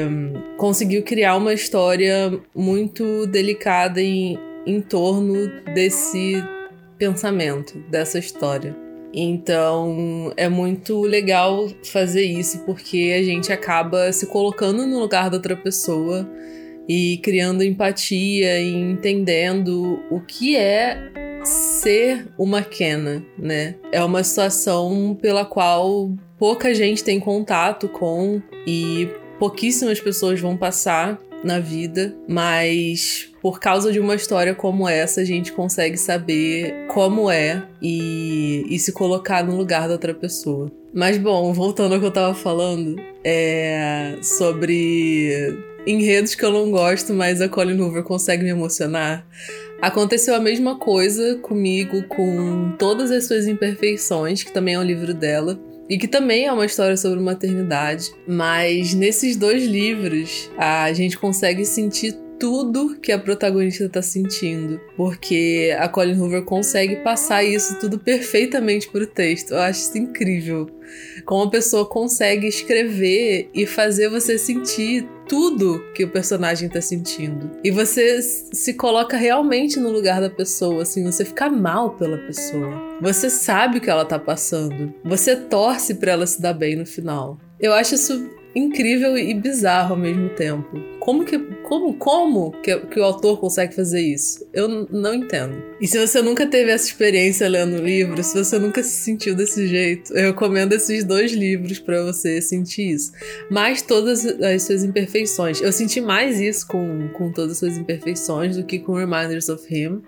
conseguiu 0.56 1.02
criar 1.02 1.36
uma 1.36 1.52
história 1.52 2.38
muito 2.54 3.26
delicada 3.26 4.00
em, 4.00 4.38
em 4.66 4.80
torno 4.80 5.48
desse 5.74 6.42
pensamento, 6.98 7.78
dessa 7.90 8.18
história. 8.18 8.74
Então 9.12 10.32
é 10.36 10.48
muito 10.48 11.02
legal 11.02 11.68
fazer 11.84 12.24
isso 12.24 12.64
porque 12.66 13.14
a 13.18 13.22
gente 13.22 13.52
acaba 13.52 14.12
se 14.12 14.26
colocando 14.26 14.86
no 14.86 14.98
lugar 14.98 15.30
da 15.30 15.36
outra 15.36 15.56
pessoa 15.56 16.28
e 16.88 17.18
criando 17.22 17.64
empatia 17.64 18.60
e 18.60 18.74
entendendo 18.74 20.00
o 20.10 20.20
que 20.20 20.56
é 20.56 20.98
ser 21.44 22.26
uma 22.36 22.62
Kena, 22.62 23.24
né? 23.38 23.76
É 23.92 24.02
uma 24.02 24.22
situação 24.22 25.16
pela 25.20 25.44
qual 25.44 26.10
pouca 26.38 26.74
gente 26.74 27.02
tem 27.02 27.18
contato 27.18 27.88
com 27.88 28.40
e 28.66 29.08
pouquíssimas 29.38 30.00
pessoas 30.00 30.40
vão 30.40 30.56
passar 30.56 31.18
na 31.44 31.60
vida, 31.60 32.14
mas 32.28 33.30
por 33.40 33.60
causa 33.60 33.92
de 33.92 34.00
uma 34.00 34.14
história 34.14 34.54
como 34.54 34.88
essa, 34.88 35.20
a 35.20 35.24
gente 35.24 35.52
consegue 35.52 35.96
saber 35.96 36.86
como 36.88 37.30
é 37.30 37.62
e, 37.80 38.64
e 38.68 38.78
se 38.78 38.92
colocar 38.92 39.44
no 39.44 39.56
lugar 39.56 39.86
da 39.86 39.94
outra 39.94 40.14
pessoa. 40.14 40.70
Mas 40.92 41.18
bom, 41.18 41.52
voltando 41.52 41.94
ao 41.94 42.00
que 42.00 42.06
eu 42.06 42.10
tava 42.10 42.34
falando, 42.34 42.96
é 43.22 44.16
sobre 44.22 45.56
enredos 45.86 46.34
que 46.34 46.44
eu 46.44 46.50
não 46.50 46.70
gosto, 46.70 47.12
mas 47.12 47.40
a 47.40 47.48
Colin 47.48 47.78
Hoover 47.78 48.02
consegue 48.02 48.42
me 48.42 48.50
emocionar. 48.50 49.24
Aconteceu 49.80 50.34
a 50.34 50.40
mesma 50.40 50.78
coisa 50.78 51.36
comigo 51.36 52.02
com 52.08 52.72
Todas 52.78 53.10
as 53.10 53.26
Suas 53.26 53.46
Imperfeições, 53.46 54.42
que 54.42 54.52
também 54.52 54.74
é 54.74 54.78
um 54.78 54.82
livro 54.82 55.12
dela 55.12 55.60
e 55.88 55.98
que 55.98 56.08
também 56.08 56.46
é 56.46 56.52
uma 56.52 56.66
história 56.66 56.96
sobre 56.96 57.20
maternidade. 57.20 58.10
Mas 58.26 58.94
nesses 58.94 59.36
dois 59.36 59.64
livros 59.64 60.50
a 60.58 60.92
gente 60.92 61.18
consegue 61.18 61.64
sentir 61.64 62.14
tudo 62.38 62.98
que 63.00 63.12
a 63.12 63.18
protagonista 63.18 63.88
tá 63.88 64.02
sentindo, 64.02 64.80
porque 64.96 65.74
a 65.78 65.88
Colin 65.88 66.18
Hoover 66.18 66.44
consegue 66.44 66.96
passar 66.96 67.42
isso 67.42 67.78
tudo 67.78 67.98
perfeitamente 67.98 68.88
pro 68.88 69.06
texto. 69.06 69.52
Eu 69.52 69.60
acho 69.60 69.80
isso 69.80 69.98
incrível. 69.98 70.66
Como 71.24 71.44
a 71.44 71.50
pessoa 71.50 71.86
consegue 71.86 72.46
escrever 72.46 73.50
e 73.52 73.66
fazer 73.66 74.08
você 74.08 74.38
sentir 74.38 75.08
tudo 75.28 75.84
que 75.92 76.04
o 76.04 76.10
personagem 76.10 76.68
tá 76.68 76.80
sentindo. 76.80 77.50
E 77.64 77.70
você 77.70 78.22
se 78.22 78.74
coloca 78.74 79.16
realmente 79.16 79.78
no 79.78 79.90
lugar 79.90 80.20
da 80.20 80.30
pessoa, 80.30 80.82
assim, 80.82 81.04
você 81.04 81.24
fica 81.24 81.50
mal 81.50 81.90
pela 81.96 82.18
pessoa. 82.18 82.70
Você 83.00 83.28
sabe 83.28 83.78
o 83.78 83.80
que 83.80 83.90
ela 83.90 84.04
tá 84.04 84.18
passando. 84.18 84.94
Você 85.04 85.34
torce 85.34 85.94
para 85.94 86.12
ela 86.12 86.26
se 86.26 86.40
dar 86.40 86.52
bem 86.52 86.76
no 86.76 86.86
final. 86.86 87.38
Eu 87.58 87.72
acho 87.72 87.94
isso 87.96 88.30
incrível 88.56 89.18
e 89.18 89.34
bizarro 89.34 89.94
ao 89.94 90.00
mesmo 90.00 90.30
tempo. 90.30 90.80
Como 90.98 91.24
que, 91.24 91.38
como, 91.62 91.94
como 91.94 92.50
que, 92.62 92.74
que 92.80 92.98
o 92.98 93.04
autor 93.04 93.38
consegue 93.38 93.74
fazer 93.74 94.00
isso? 94.00 94.48
Eu 94.52 94.66
não 94.90 95.14
entendo. 95.14 95.62
E 95.78 95.86
se 95.86 95.98
você 96.04 96.22
nunca 96.22 96.46
teve 96.46 96.70
essa 96.70 96.86
experiência 96.86 97.46
lendo 97.48 97.76
o 97.76 97.84
livro, 97.84 98.22
se 98.24 98.42
você 98.42 98.58
nunca 98.58 98.82
se 98.82 99.04
sentiu 99.04 99.34
desse 99.34 99.66
jeito, 99.66 100.16
eu 100.16 100.28
recomendo 100.28 100.72
esses 100.72 101.04
dois 101.04 101.32
livros 101.32 101.78
para 101.78 102.02
você 102.02 102.40
sentir 102.40 102.92
isso. 102.92 103.12
Mas 103.50 103.82
todas 103.82 104.24
as 104.24 104.62
suas 104.62 104.82
imperfeições. 104.82 105.60
Eu 105.60 105.70
senti 105.70 106.00
mais 106.00 106.40
isso 106.40 106.66
com, 106.66 107.08
com 107.12 107.30
todas 107.30 107.52
as 107.52 107.58
suas 107.58 107.76
imperfeições 107.76 108.56
do 108.56 108.64
que 108.64 108.78
com 108.78 108.94
Reminders 108.94 109.50
of 109.50 109.62
Him. 109.72 110.02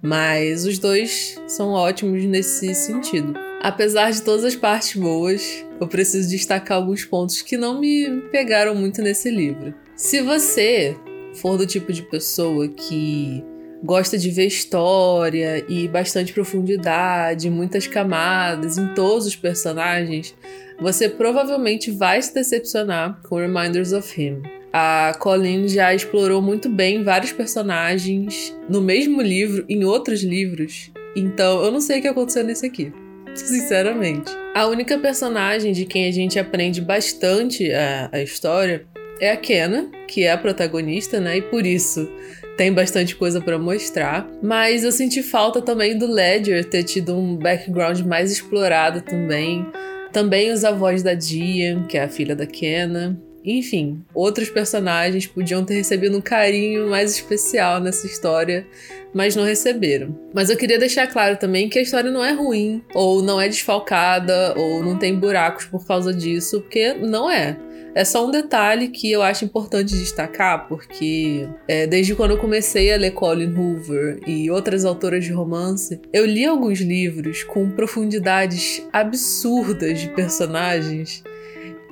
Mas 0.00 0.64
os 0.64 0.78
dois 0.78 1.38
são 1.46 1.70
ótimos 1.70 2.24
nesse 2.24 2.72
sentido. 2.74 3.49
Apesar 3.60 4.10
de 4.10 4.22
todas 4.22 4.42
as 4.42 4.56
partes 4.56 4.96
boas, 4.98 5.66
eu 5.78 5.86
preciso 5.86 6.30
destacar 6.30 6.78
alguns 6.78 7.04
pontos 7.04 7.42
que 7.42 7.58
não 7.58 7.78
me 7.78 8.22
pegaram 8.32 8.74
muito 8.74 9.02
nesse 9.02 9.30
livro. 9.30 9.74
Se 9.94 10.22
você 10.22 10.96
for 11.34 11.58
do 11.58 11.66
tipo 11.66 11.92
de 11.92 12.02
pessoa 12.02 12.66
que 12.68 13.44
gosta 13.84 14.16
de 14.16 14.30
ver 14.30 14.46
história 14.46 15.62
e 15.68 15.86
bastante 15.88 16.32
profundidade, 16.32 17.50
muitas 17.50 17.86
camadas 17.86 18.78
em 18.78 18.94
todos 18.94 19.26
os 19.26 19.36
personagens, 19.36 20.34
você 20.80 21.06
provavelmente 21.06 21.90
vai 21.90 22.20
se 22.22 22.32
decepcionar 22.32 23.20
com 23.28 23.36
Reminders 23.36 23.92
of 23.92 24.20
Him. 24.20 24.40
A 24.72 25.12
Colleen 25.18 25.68
já 25.68 25.94
explorou 25.94 26.40
muito 26.40 26.70
bem 26.70 27.04
vários 27.04 27.32
personagens 27.32 28.56
no 28.70 28.80
mesmo 28.80 29.20
livro, 29.20 29.66
em 29.68 29.84
outros 29.84 30.22
livros. 30.22 30.90
Então, 31.14 31.62
eu 31.62 31.70
não 31.70 31.80
sei 31.80 31.98
o 31.98 32.02
que 32.02 32.08
aconteceu 32.08 32.42
nesse 32.42 32.64
aqui. 32.64 32.90
Sinceramente. 33.34 34.32
A 34.54 34.66
única 34.66 34.98
personagem 34.98 35.72
de 35.72 35.84
quem 35.84 36.06
a 36.06 36.12
gente 36.12 36.38
aprende 36.38 36.80
bastante 36.80 37.70
a, 37.72 38.08
a 38.12 38.22
história 38.22 38.84
é 39.20 39.30
a 39.30 39.36
Kenna, 39.36 39.90
que 40.08 40.24
é 40.24 40.32
a 40.32 40.38
protagonista, 40.38 41.20
né? 41.20 41.36
E 41.38 41.42
por 41.42 41.66
isso 41.66 42.10
tem 42.56 42.72
bastante 42.72 43.14
coisa 43.14 43.40
para 43.40 43.58
mostrar. 43.58 44.28
Mas 44.42 44.84
eu 44.84 44.92
senti 44.92 45.22
falta 45.22 45.62
também 45.62 45.96
do 45.96 46.06
Ledger 46.06 46.64
ter 46.64 46.82
tido 46.82 47.16
um 47.16 47.36
background 47.36 48.00
mais 48.00 48.32
explorado 48.32 49.00
também. 49.02 49.66
Também 50.12 50.50
os 50.50 50.64
avós 50.64 51.02
da 51.02 51.14
Dian, 51.14 51.84
que 51.86 51.96
é 51.96 52.02
a 52.02 52.08
filha 52.08 52.34
da 52.34 52.46
Kenna. 52.46 53.20
Enfim, 53.44 54.04
outros 54.14 54.50
personagens 54.50 55.26
podiam 55.26 55.64
ter 55.64 55.74
recebido 55.74 56.16
um 56.16 56.20
carinho 56.20 56.88
mais 56.88 57.12
especial 57.12 57.80
nessa 57.80 58.06
história, 58.06 58.66
mas 59.14 59.34
não 59.34 59.44
receberam. 59.44 60.18
Mas 60.34 60.50
eu 60.50 60.56
queria 60.56 60.78
deixar 60.78 61.06
claro 61.06 61.36
também 61.36 61.68
que 61.68 61.78
a 61.78 61.82
história 61.82 62.10
não 62.10 62.24
é 62.24 62.32
ruim, 62.32 62.82
ou 62.94 63.22
não 63.22 63.40
é 63.40 63.48
desfalcada, 63.48 64.54
ou 64.56 64.82
não 64.82 64.98
tem 64.98 65.18
buracos 65.18 65.64
por 65.64 65.86
causa 65.86 66.12
disso, 66.12 66.60
porque 66.60 66.92
não 66.94 67.30
é. 67.30 67.56
É 67.92 68.04
só 68.04 68.24
um 68.24 68.30
detalhe 68.30 68.88
que 68.88 69.10
eu 69.10 69.20
acho 69.20 69.44
importante 69.44 69.96
destacar, 69.96 70.68
porque 70.68 71.48
é, 71.66 71.86
desde 71.86 72.14
quando 72.14 72.32
eu 72.32 72.38
comecei 72.38 72.92
a 72.92 72.96
ler 72.96 73.10
Colin 73.10 73.52
Hoover 73.52 74.20
e 74.26 74.48
outras 74.48 74.84
autoras 74.84 75.24
de 75.24 75.32
romance, 75.32 76.00
eu 76.12 76.24
li 76.24 76.46
alguns 76.46 76.80
livros 76.80 77.42
com 77.42 77.68
profundidades 77.70 78.86
absurdas 78.92 79.98
de 79.98 80.08
personagens 80.10 81.24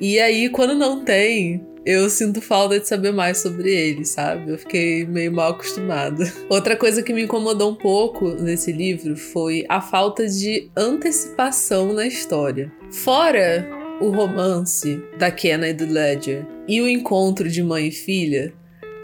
e 0.01 0.19
aí, 0.19 0.49
quando 0.49 0.75
não 0.75 1.05
tem, 1.05 1.67
eu 1.85 2.11
sinto 2.11 2.41
falta 2.41 2.79
de 2.79 2.87
saber 2.87 3.13
mais 3.13 3.39
sobre 3.39 3.75
ele, 3.75 4.05
sabe? 4.05 4.53
Eu 4.53 4.59
fiquei 4.59 5.07
meio 5.07 5.33
mal 5.33 5.53
acostumada. 5.53 6.31
Outra 6.49 6.77
coisa 6.77 7.03
que 7.03 7.13
me 7.13 7.23
incomodou 7.23 7.71
um 7.71 7.75
pouco 7.75 8.29
nesse 8.29 8.71
livro 8.71 9.17
foi 9.17 9.65
a 9.69 9.81
falta 9.81 10.27
de 10.27 10.71
antecipação 10.77 11.93
na 11.93 12.07
história. 12.07 12.71
Fora 12.91 13.67
o 14.01 14.11
romance 14.11 15.03
da 15.19 15.31
Kenna 15.31 15.69
e 15.69 15.73
do 15.73 15.87
Ledger 15.87 16.47
e 16.69 16.81
o 16.81 16.89
encontro 16.89 17.49
de 17.49 17.63
mãe 17.63 17.89
e 17.89 17.93
filha, 17.93 18.53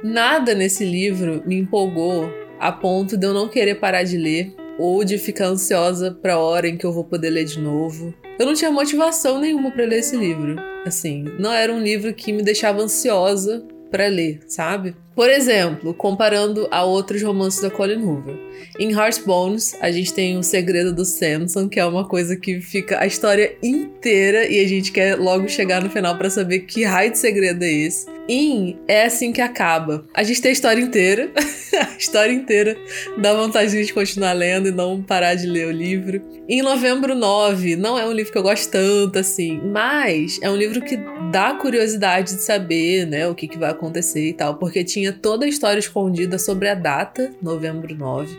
nada 0.03 0.55
nesse 0.55 0.85
livro 0.85 1.43
me 1.47 1.59
empolgou 1.59 2.31
a 2.61 2.71
ponto 2.71 3.17
de 3.17 3.27
eu 3.27 3.35
não 3.35 3.49
querer 3.49 3.77
parar 3.77 4.05
de 4.05 4.17
ler 4.17 4.55
ou 4.79 5.03
de 5.05 5.19
ficar 5.19 5.47
ansiosa 5.47 6.13
para 6.13 6.35
a 6.35 6.39
hora 6.39 6.69
em 6.69 6.77
que 6.77 6.85
eu 6.85 6.93
vou 6.93 7.05
poder 7.05 7.31
ler 7.31 7.45
de 7.45 7.59
novo. 7.59 8.15
Eu 8.37 8.47
não 8.47 8.55
tinha 8.55 8.71
motivação 8.71 9.38
nenhuma 9.38 9.71
para 9.71 9.85
ler 9.85 10.00
esse 10.00 10.17
livro. 10.17 10.57
Assim, 10.85 11.23
não 11.38 11.53
era 11.53 11.73
um 11.73 11.81
livro 11.81 12.12
que 12.12 12.33
me 12.33 12.43
deixava 12.43 12.83
ansiosa 12.83 13.64
para 13.91 14.09
ler, 14.09 14.41
sabe? 14.49 14.97
Por 15.14 15.30
exemplo, 15.30 15.94
comparando 15.94 16.66
a 16.71 16.85
outros 16.85 17.23
romances 17.23 17.61
da 17.61 17.71
Colin 17.71 18.02
Hoover. 18.02 18.37
Em 18.78 18.90
Heartbones, 18.90 19.76
a 19.80 19.90
gente 19.92 20.12
tem 20.12 20.37
o 20.37 20.42
segredo 20.42 20.92
do 20.92 21.04
Samson, 21.04 21.68
que 21.68 21.78
é 21.78 21.87
uma 21.87 22.06
coisa 22.06 22.35
que 22.35 22.61
fica 22.61 22.99
a 23.00 23.06
história 23.06 23.56
inteira 23.62 24.47
e 24.47 24.59
a 24.59 24.66
gente 24.66 24.90
quer 24.90 25.16
logo 25.16 25.49
chegar 25.49 25.83
no 25.83 25.90
final 25.90 26.18
para 26.18 26.28
saber 26.28 26.61
que 26.61 26.85
raio 26.85 27.12
de 27.12 27.18
segredo 27.18 27.62
é 27.62 27.71
esse. 27.71 28.06
Em 28.28 28.78
é 28.88 29.04
assim 29.04 29.33
que 29.33 29.40
acaba. 29.40 30.04
A 30.14 30.23
gente 30.23 30.40
tem 30.40 30.49
a 30.49 30.52
história 30.52 30.80
inteira, 30.80 31.30
a 31.37 31.97
história 31.97 32.33
inteira 32.33 32.76
dá 33.18 33.35
vontade 33.35 33.85
de 33.85 33.92
continuar 33.92 34.33
lendo 34.33 34.68
e 34.68 34.73
não 34.73 35.02
parar 35.02 35.35
de 35.35 35.47
ler 35.47 35.68
o 35.68 35.71
livro. 35.71 36.23
Em 36.49 36.62
Novembro 36.62 37.14
9, 37.14 37.76
não 37.76 37.99
é 37.99 38.06
um 38.06 38.12
livro 38.12 38.33
que 38.33 38.38
eu 38.38 38.42
gosto 38.42 38.71
tanto 38.71 39.18
assim, 39.18 39.61
mas 39.64 40.38
é 40.42 40.50
um 40.50 40.56
livro 40.56 40.80
que 40.80 40.99
dá 41.30 41.54
curiosidade 41.54 42.35
de 42.35 42.42
saber, 42.42 43.06
né, 43.06 43.26
o 43.28 43.35
que, 43.35 43.49
que 43.49 43.59
vai 43.59 43.71
acontecer 43.71 44.28
e 44.28 44.33
tal, 44.33 44.56
porque 44.56 44.85
tinha 44.85 45.04
tinha 45.05 45.13
toda 45.13 45.45
a 45.45 45.49
história 45.49 45.79
escondida 45.79 46.39
sobre 46.39 46.69
a 46.69 46.75
data, 46.75 47.31
novembro 47.43 47.95
9. 47.95 48.35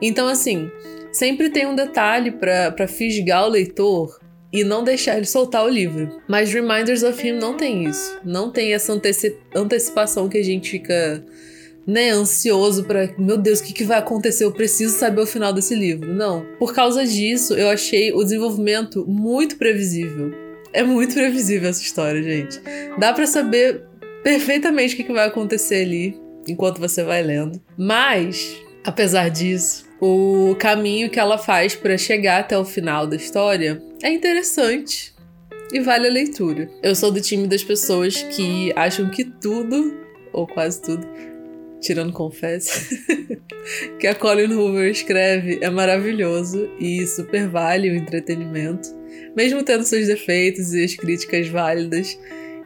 Então, 0.00 0.26
assim, 0.26 0.70
sempre 1.12 1.50
tem 1.50 1.66
um 1.66 1.74
detalhe 1.74 2.30
para 2.30 2.88
fisgar 2.88 3.44
o 3.44 3.50
leitor 3.50 4.18
e 4.50 4.64
não 4.64 4.82
deixar 4.82 5.16
ele 5.16 5.26
soltar 5.26 5.64
o 5.64 5.68
livro. 5.68 6.20
Mas 6.26 6.52
Reminders 6.52 7.02
of 7.02 7.26
Him 7.26 7.32
não 7.32 7.56
tem 7.56 7.84
isso. 7.84 8.18
Não 8.24 8.50
tem 8.50 8.72
essa 8.72 8.92
anteci 8.92 9.36
antecipação 9.54 10.28
que 10.28 10.38
a 10.38 10.42
gente 10.42 10.70
fica 10.70 11.24
né, 11.86 12.10
ansioso 12.10 12.84
para, 12.84 13.12
meu 13.18 13.36
Deus, 13.36 13.60
o 13.60 13.64
que, 13.64 13.72
que 13.72 13.84
vai 13.84 13.98
acontecer? 13.98 14.44
Eu 14.44 14.52
preciso 14.52 14.96
saber 14.96 15.20
o 15.20 15.26
final 15.26 15.52
desse 15.52 15.74
livro. 15.74 16.12
Não. 16.14 16.46
Por 16.58 16.74
causa 16.74 17.04
disso, 17.04 17.54
eu 17.54 17.68
achei 17.68 18.12
o 18.12 18.22
desenvolvimento 18.22 19.04
muito 19.06 19.56
previsível. 19.56 20.32
É 20.72 20.82
muito 20.82 21.12
previsível 21.14 21.68
essa 21.68 21.82
história, 21.82 22.22
gente. 22.22 22.58
Dá 22.98 23.12
para 23.12 23.26
saber 23.26 23.91
perfeitamente 24.22 24.94
o 24.94 24.96
que 24.96 25.12
vai 25.12 25.26
acontecer 25.26 25.82
ali 25.82 26.20
enquanto 26.48 26.78
você 26.78 27.02
vai 27.02 27.22
lendo. 27.22 27.60
Mas, 27.76 28.56
apesar 28.84 29.28
disso, 29.28 29.86
o 30.00 30.56
caminho 30.58 31.10
que 31.10 31.20
ela 31.20 31.38
faz 31.38 31.74
para 31.74 31.96
chegar 31.96 32.40
até 32.40 32.58
o 32.58 32.64
final 32.64 33.06
da 33.06 33.16
história 33.16 33.82
é 34.02 34.10
interessante 34.10 35.14
e 35.72 35.80
vale 35.80 36.08
a 36.08 36.10
leitura. 36.10 36.68
Eu 36.82 36.94
sou 36.94 37.10
do 37.10 37.20
time 37.20 37.46
das 37.46 37.64
pessoas 37.64 38.22
que 38.22 38.72
acham 38.76 39.08
que 39.10 39.24
tudo, 39.24 39.96
ou 40.32 40.46
quase 40.46 40.82
tudo, 40.82 41.06
tirando 41.80 42.12
confesso, 42.12 42.96
que 43.98 44.06
a 44.06 44.14
Colin 44.14 44.52
Hoover 44.52 44.90
escreve 44.90 45.58
é 45.60 45.70
maravilhoso 45.70 46.70
e 46.78 47.06
super 47.06 47.48
vale 47.48 47.90
o 47.90 47.96
entretenimento, 47.96 48.88
mesmo 49.36 49.62
tendo 49.62 49.84
seus 49.84 50.06
defeitos 50.06 50.74
e 50.74 50.84
as 50.84 50.94
críticas 50.94 51.48
válidas. 51.48 52.18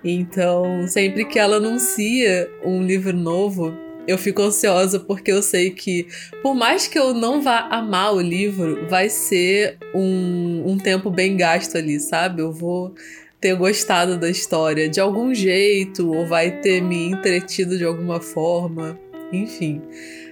Então, 0.09 0.87
sempre 0.87 1.25
que 1.25 1.37
ela 1.37 1.57
anuncia 1.57 2.49
um 2.65 2.81
livro 2.81 3.13
novo, 3.13 3.77
eu 4.07 4.17
fico 4.17 4.41
ansiosa 4.41 5.01
porque 5.01 5.33
eu 5.33 5.43
sei 5.43 5.71
que, 5.71 6.07
por 6.43 6.55
mais 6.55 6.87
que 6.87 6.97
eu 6.97 7.13
não 7.13 7.43
vá 7.43 7.67
amar 7.71 8.15
o 8.15 8.21
livro, 8.21 8.87
vai 8.89 9.09
ser 9.09 9.79
um, 9.93 10.63
um 10.65 10.79
tempo 10.79 11.11
bem 11.11 11.37
gasto 11.37 11.77
ali, 11.77 11.99
sabe? 11.99 12.41
Eu 12.41 12.53
vou 12.53 12.95
ter 13.41 13.57
gostado 13.57 14.17
da 14.17 14.31
história 14.31 14.89
de 14.89 15.01
algum 15.01 15.35
jeito, 15.35 16.13
ou 16.13 16.25
vai 16.25 16.61
ter 16.61 16.81
me 16.81 17.11
entretido 17.11 17.77
de 17.77 17.85
alguma 17.85 18.21
forma, 18.21 18.97
enfim. 19.33 19.83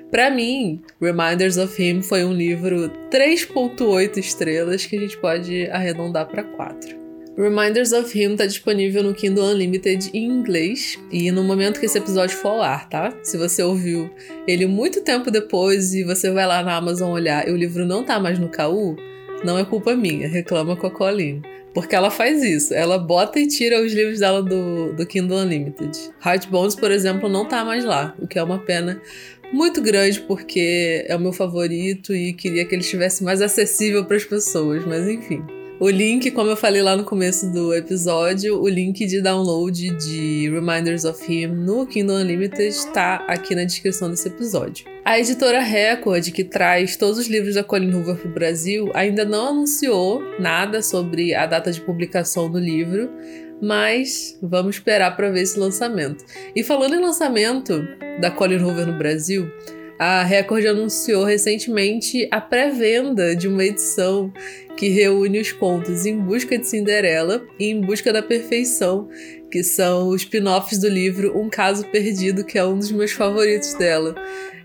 Para 0.09 0.31
mim, 0.31 0.81
Reminders 1.01 1.59
of 1.59 1.83
Him 1.83 2.01
foi 2.01 2.25
um 2.25 2.33
livro 2.33 2.93
3.8 3.11 4.19
estrelas 4.19 4.87
que 4.87 4.97
a 4.97 5.01
gente 5.01 5.19
pode 5.19 5.69
arredondar 5.71 6.29
para 6.29 6.45
4. 6.45 7.04
Reminders 7.37 7.93
of 7.93 8.17
Him 8.17 8.37
tá 8.37 8.47
disponível 8.47 9.03
no 9.03 9.13
Kindle 9.13 9.47
Unlimited 9.47 10.09
em 10.15 10.25
inglês 10.25 10.97
e 11.11 11.33
no 11.33 11.43
momento 11.43 11.81
que 11.81 11.87
esse 11.87 11.99
episódio 11.99 12.37
for 12.37 12.51
ao 12.51 12.63
ar, 12.63 12.89
tá? 12.89 13.13
Se 13.25 13.37
você 13.37 13.61
ouviu 13.61 14.09
ele 14.47 14.67
muito 14.67 15.01
tempo 15.01 15.33
depois 15.33 15.95
e 15.95 16.05
você 16.05 16.31
vai 16.31 16.47
lá 16.47 16.63
na 16.63 16.77
Amazon 16.77 17.11
olhar 17.11 17.49
e 17.49 17.51
o 17.51 17.57
livro 17.57 17.85
não 17.85 18.05
tá 18.05 18.21
mais 18.21 18.39
no 18.39 18.49
KU, 18.49 18.95
não 19.43 19.59
é 19.59 19.65
culpa 19.65 19.97
minha, 19.97 20.29
reclama 20.29 20.77
com 20.77 20.87
a 20.87 20.91
Colleen. 20.91 21.43
Porque 21.75 21.97
ela 21.97 22.09
faz 22.09 22.41
isso. 22.45 22.73
Ela 22.73 22.99
bota 22.99 23.41
e 23.41 23.49
tira 23.49 23.83
os 23.83 23.93
livros 23.93 24.21
dela 24.21 24.41
do, 24.41 24.93
do 24.93 25.05
Kindle 25.05 25.39
Unlimited. 25.39 25.91
Heart 26.25 26.47
Bones, 26.47 26.77
por 26.77 26.93
exemplo, 26.93 27.29
não 27.29 27.49
tá 27.49 27.65
mais 27.65 27.85
lá, 27.85 28.15
o 28.21 28.29
que 28.29 28.39
é 28.39 28.43
uma 28.45 28.61
pena 28.61 29.03
muito 29.53 29.83
grande 29.83 30.21
porque 30.21 31.05
é 31.09 31.17
o 31.17 31.21
meu 31.21 31.33
favorito 31.33 32.15
e 32.15 32.33
queria 32.33 32.65
que 32.65 32.77
ele 32.77 32.83
estivesse 32.83 33.25
mais 33.25 33.43
acessível 33.43 34.05
para 34.05 34.17
as 34.17 34.25
pessoas, 34.25 34.87
mas 34.87 35.09
enfim. 35.09 35.64
O 35.81 35.91
link, 35.91 36.31
como 36.31 36.51
eu 36.51 36.57
falei 36.57 36.81
lá 36.83 36.97
no 36.97 37.03
começo 37.03 37.51
do 37.51 37.75
episódio, 37.75 38.63
o 38.63 38.69
link 38.69 39.05
de 39.05 39.21
download 39.21 39.91
de 39.97 40.49
Reminders 40.49 41.05
of 41.05 41.21
Him 41.31 41.49
no 41.49 41.85
Kindle 41.85 42.15
Unlimited 42.15 42.69
está 42.69 43.17
aqui 43.27 43.57
na 43.57 43.65
descrição 43.65 44.09
desse 44.09 44.29
episódio. 44.29 44.87
A 45.05 45.19
editora 45.19 45.61
Record, 45.61 46.31
que 46.31 46.45
traz 46.45 46.97
todos 46.97 47.19
os 47.19 47.27
livros 47.27 47.57
da 47.57 47.65
Colin 47.65 47.93
Hoover 47.93 48.15
para 48.17 48.31
o 48.31 48.33
Brasil, 48.33 48.89
ainda 48.95 49.25
não 49.25 49.49
anunciou 49.49 50.23
nada 50.39 50.81
sobre 50.81 51.35
a 51.35 51.45
data 51.45 51.73
de 51.73 51.81
publicação 51.81 52.49
do 52.49 52.59
livro, 52.59 53.11
mas 53.61 54.39
vamos 54.41 54.77
esperar 54.77 55.17
para 55.17 55.29
ver 55.31 55.43
esse 55.43 55.59
lançamento. 55.59 56.25
E 56.55 56.63
falando 56.63 56.95
em 56.95 57.01
lançamento 57.01 57.85
da 58.21 58.31
Colin 58.31 58.63
Hoover 58.63 58.87
no 58.87 58.97
Brasil, 58.97 59.51
a 60.07 60.23
Record 60.23 60.67
anunciou 60.67 61.25
recentemente 61.25 62.29
a 62.31 62.39
pré-venda 62.39 63.35
de 63.35 63.49
uma 63.49 63.65
edição 63.65 64.31
que 64.77 64.91
reúne 64.91 65.41
os 65.41 65.51
contos 65.51 66.05
Em 66.05 66.19
Busca 66.19 66.59
de 66.59 66.69
Cinderela 66.69 67.43
e 67.59 67.71
Em 67.71 67.81
Busca 67.81 68.13
da 68.13 68.23
Perfeição, 68.23 69.09
que 69.51 69.63
são 69.63 70.09
os 70.09 70.21
spin-offs 70.21 70.79
do 70.79 70.91
livro 70.91 71.33
Um 71.41 71.49
Caso 71.49 71.87
Perdido, 71.87 72.45
que 72.45 72.59
é 72.59 72.67
um 72.67 72.79
dos 72.79 72.93
meus 72.93 73.13
favoritos 73.13 73.73
dela. 73.73 74.15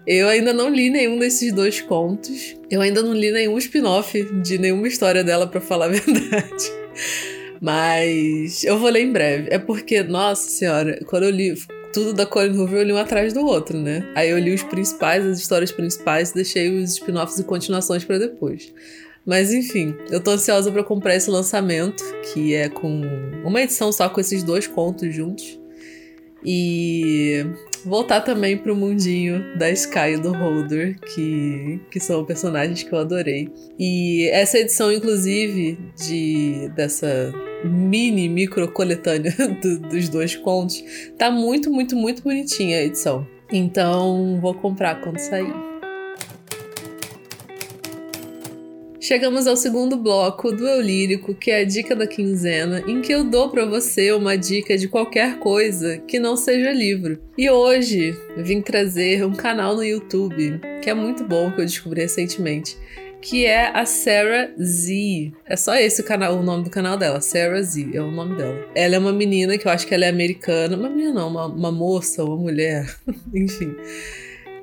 Eu 0.05 0.27
ainda 0.27 0.51
não 0.51 0.67
li 0.67 0.89
nenhum 0.89 1.17
desses 1.17 1.53
dois 1.53 1.79
contos. 1.79 2.57
Eu 2.69 2.81
ainda 2.81 3.01
não 3.01 3.13
li 3.13 3.31
nenhum 3.31 3.57
spin-off 3.57 4.21
de 4.41 4.57
nenhuma 4.57 4.89
história 4.89 5.23
dela, 5.23 5.47
para 5.47 5.61
falar 5.61 5.85
a 5.85 5.87
verdade. 5.95 6.65
Mas 7.61 8.65
eu 8.65 8.77
vou 8.77 8.89
ler 8.89 9.03
em 9.03 9.11
breve. 9.13 9.47
É 9.51 9.57
porque, 9.57 10.03
nossa 10.03 10.49
senhora, 10.49 10.99
quando 11.05 11.23
eu 11.23 11.29
li 11.29 11.55
tudo 11.93 12.13
da 12.13 12.25
Colin 12.25 12.57
Hoover, 12.57 12.79
eu 12.79 12.83
li 12.83 12.93
um 12.93 12.97
atrás 12.97 13.33
do 13.33 13.45
outro, 13.45 13.77
né? 13.77 14.11
Aí 14.15 14.29
eu 14.29 14.37
li 14.37 14.53
os 14.53 14.63
principais, 14.63 15.25
as 15.25 15.39
histórias 15.39 15.71
principais, 15.71 16.31
deixei 16.31 16.69
os 16.69 16.91
spin-offs 16.91 17.39
e 17.39 17.43
continuações 17.43 18.03
para 18.03 18.17
depois. 18.17 18.73
Mas 19.25 19.53
enfim, 19.53 19.95
eu 20.09 20.19
tô 20.19 20.31
ansiosa 20.31 20.71
para 20.71 20.83
comprar 20.83 21.15
esse 21.15 21.29
lançamento, 21.29 22.03
que 22.33 22.53
é 22.55 22.69
com 22.69 23.01
uma 23.43 23.61
edição 23.61 23.91
só 23.91 24.09
com 24.09 24.19
esses 24.19 24.43
dois 24.43 24.65
contos 24.67 25.13
juntos. 25.13 25.59
E 26.43 27.45
voltar 27.85 28.21
também 28.21 28.57
pro 28.57 28.75
mundinho 28.75 29.57
da 29.57 29.69
Sky 29.71 30.13
e 30.13 30.17
do 30.17 30.31
Holder, 30.31 30.97
que, 30.99 31.81
que 31.91 31.99
são 31.99 32.23
personagens 32.23 32.81
que 32.81 32.93
eu 32.93 32.99
adorei. 32.99 33.51
E 33.77 34.29
essa 34.31 34.57
edição, 34.57 34.91
inclusive, 34.91 35.77
de 35.97 36.69
dessa 36.75 37.33
mini 37.63 38.29
micro 38.29 38.71
coletânea 38.71 39.33
do, 39.61 39.79
dos 39.79 40.09
dois 40.09 40.35
contos, 40.35 40.83
tá 41.17 41.29
muito, 41.29 41.71
muito, 41.71 41.95
muito 41.95 42.23
bonitinha 42.23 42.77
a 42.77 42.83
edição. 42.83 43.27
Então 43.51 44.39
vou 44.39 44.53
comprar 44.53 45.01
quando 45.01 45.17
sair. 45.17 45.69
Chegamos 49.09 49.47
ao 49.47 49.57
segundo 49.57 49.97
bloco 49.97 50.51
do 50.51 50.67
Eu 50.67 50.79
Lírico, 50.81 51.33
que 51.33 51.49
é 51.49 51.61
a 51.61 51.63
dica 51.63 51.95
da 51.95 52.05
quinzena, 52.05 52.83
em 52.85 53.01
que 53.01 53.11
eu 53.11 53.23
dou 53.23 53.49
para 53.49 53.65
você 53.65 54.11
uma 54.11 54.37
dica 54.37 54.77
de 54.77 54.87
qualquer 54.87 55.39
coisa 55.39 55.97
que 55.99 56.19
não 56.19 56.37
seja 56.37 56.71
livro. 56.71 57.17
E 57.35 57.49
hoje 57.49 58.15
vim 58.37 58.61
trazer 58.61 59.25
um 59.25 59.33
canal 59.33 59.75
no 59.75 59.83
YouTube, 59.83 60.61
que 60.83 60.91
é 60.91 60.93
muito 60.93 61.23
bom, 61.23 61.49
que 61.49 61.61
eu 61.61 61.65
descobri 61.65 62.01
recentemente, 62.01 62.77
que 63.21 63.45
é 63.45 63.67
a 63.73 63.85
Sarah 63.85 64.49
Z. 64.61 65.33
É 65.45 65.55
só 65.55 65.75
esse 65.75 66.01
o 66.01 66.03
canal, 66.03 66.35
o 66.37 66.43
nome 66.43 66.63
do 66.63 66.69
canal 66.69 66.97
dela, 66.97 67.21
Sarah 67.21 67.61
Z, 67.61 67.89
é 67.93 68.01
o 68.01 68.11
nome 68.11 68.35
dela. 68.35 68.57
Ela 68.73 68.95
é 68.95 68.99
uma 68.99 69.11
menina 69.11 69.57
que 69.57 69.67
eu 69.67 69.71
acho 69.71 69.85
que 69.85 69.93
ela 69.93 70.05
é 70.05 70.09
americana, 70.09 70.77
uma 70.77 70.89
menina 70.89 71.13
não, 71.13 71.27
uma, 71.27 71.45
uma 71.45 71.71
moça, 71.71 72.23
uma 72.23 72.37
mulher, 72.37 72.95
enfim. 73.33 73.75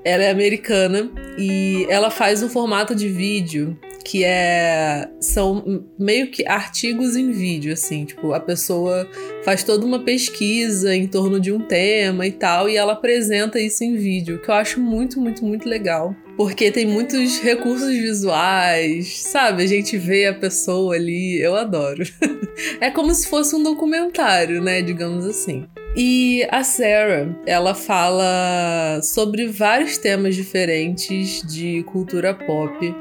Ela 0.05 0.25
é 0.25 0.31
americana 0.31 1.11
e 1.37 1.87
ela 1.91 2.11
faz 2.11 2.43
um 2.43 2.49
formato 2.49 2.95
de 2.95 3.09
vídeo 3.09 3.77
que 4.07 4.23
é 4.23 5.09
são 5.21 5.85
meio 5.99 6.31
que 6.31 6.47
artigos 6.47 7.17
em 7.17 7.33
vídeo, 7.33 7.73
assim, 7.73 8.05
tipo, 8.05 8.33
a 8.33 8.39
pessoa 8.39 9.09
faz 9.45 9.65
toda 9.65 9.85
uma 9.85 9.99
pesquisa 9.99 10.95
em 10.95 11.09
torno 11.09 11.41
de 11.41 11.51
um 11.51 11.59
tema 11.59 12.25
e 12.25 12.31
tal, 12.31 12.69
e 12.69 12.77
ela 12.77 12.93
apresenta 12.93 13.59
isso 13.59 13.83
em 13.83 13.97
vídeo, 13.97 14.41
que 14.41 14.49
eu 14.49 14.55
acho 14.55 14.81
muito, 14.81 15.21
muito, 15.21 15.45
muito 15.45 15.69
legal. 15.69 16.15
Porque 16.37 16.71
tem 16.71 16.87
muitos 16.87 17.41
recursos 17.41 17.89
visuais, 17.89 19.23
sabe? 19.23 19.65
A 19.65 19.67
gente 19.67 19.97
vê 19.97 20.27
a 20.27 20.35
pessoa 20.35 20.95
ali, 20.95 21.41
eu 21.41 21.57
adoro. 21.57 22.05
é 22.79 22.91
como 22.91 23.13
se 23.13 23.27
fosse 23.27 23.57
um 23.57 23.63
documentário, 23.63 24.63
né? 24.63 24.83
Digamos 24.83 25.25
assim. 25.25 25.67
E 25.97 26.47
a 26.51 26.63
Sarah, 26.63 27.35
ela 27.47 27.75
fala 27.75 29.01
sobre 29.03 29.47
vários 29.47 29.97
temas 29.97 30.37
diferentes 30.37 31.41
de 31.41 31.83
cultura 31.85 32.35
pop. 32.35 32.95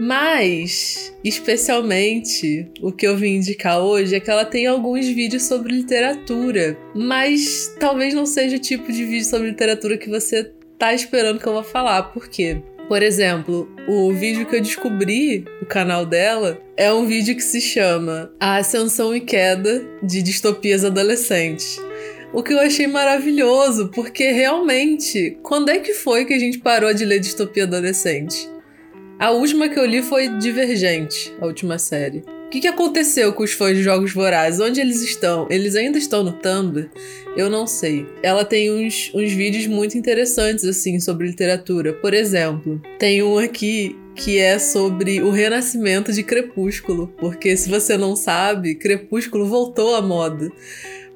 Mas, 0.00 1.12
especialmente, 1.24 2.70
o 2.80 2.92
que 2.92 3.06
eu 3.06 3.16
vim 3.16 3.36
indicar 3.36 3.80
hoje 3.80 4.14
é 4.14 4.20
que 4.20 4.30
ela 4.30 4.44
tem 4.44 4.66
alguns 4.66 5.06
vídeos 5.06 5.42
sobre 5.44 5.72
literatura, 5.72 6.78
mas 6.94 7.74
talvez 7.80 8.14
não 8.14 8.24
seja 8.24 8.56
o 8.56 8.60
tipo 8.60 8.92
de 8.92 9.04
vídeo 9.04 9.24
sobre 9.24 9.48
literatura 9.48 9.98
que 9.98 10.08
você 10.08 10.52
tá 10.78 10.94
esperando 10.94 11.40
que 11.40 11.46
eu 11.46 11.52
vou 11.52 11.64
falar. 11.64 12.04
Por 12.04 12.28
quê? 12.28 12.62
Por 12.86 13.02
exemplo, 13.02 13.68
o 13.86 14.12
vídeo 14.12 14.46
que 14.46 14.56
eu 14.56 14.62
descobri, 14.62 15.44
o 15.60 15.66
canal 15.66 16.06
dela, 16.06 16.58
é 16.76 16.92
um 16.92 17.04
vídeo 17.04 17.34
que 17.34 17.42
se 17.42 17.60
chama 17.60 18.32
A 18.40 18.56
Ascensão 18.56 19.14
e 19.14 19.20
Queda 19.20 19.84
de 20.02 20.22
Distopias 20.22 20.84
Adolescentes. 20.84 21.78
O 22.32 22.42
que 22.42 22.52
eu 22.52 22.60
achei 22.60 22.86
maravilhoso, 22.86 23.90
porque 23.94 24.30
realmente, 24.30 25.36
quando 25.42 25.70
é 25.70 25.78
que 25.78 25.92
foi 25.92 26.24
que 26.24 26.34
a 26.34 26.38
gente 26.38 26.58
parou 26.60 26.94
de 26.94 27.04
ler 27.04 27.20
distopia 27.20 27.64
adolescente? 27.64 28.48
A 29.18 29.32
última 29.32 29.68
que 29.68 29.76
eu 29.76 29.84
li 29.84 30.00
foi 30.00 30.28
Divergente, 30.38 31.34
a 31.40 31.46
última 31.46 31.76
série. 31.76 32.22
O 32.46 32.50
que, 32.50 32.60
que 32.60 32.68
aconteceu 32.68 33.32
com 33.32 33.42
os 33.42 33.50
fãs 33.50 33.76
de 33.76 33.82
Jogos 33.82 34.12
Vorazes? 34.12 34.60
Onde 34.60 34.80
eles 34.80 35.02
estão? 35.02 35.48
Eles 35.50 35.74
ainda 35.74 35.98
estão 35.98 36.22
no 36.22 36.34
Tumblr? 36.34 36.88
Eu 37.36 37.50
não 37.50 37.66
sei. 37.66 38.06
Ela 38.22 38.44
tem 38.44 38.70
uns, 38.70 39.10
uns 39.12 39.32
vídeos 39.32 39.66
muito 39.66 39.98
interessantes, 39.98 40.64
assim, 40.64 41.00
sobre 41.00 41.26
literatura. 41.26 41.92
Por 41.92 42.14
exemplo, 42.14 42.80
tem 42.96 43.20
um 43.20 43.38
aqui 43.38 43.96
que 44.14 44.38
é 44.38 44.56
sobre 44.56 45.20
o 45.20 45.30
renascimento 45.30 46.12
de 46.12 46.22
Crepúsculo. 46.22 47.12
Porque 47.18 47.56
se 47.56 47.68
você 47.68 47.98
não 47.98 48.14
sabe, 48.14 48.76
Crepúsculo 48.76 49.46
voltou 49.46 49.96
à 49.96 50.00
moda. 50.00 50.48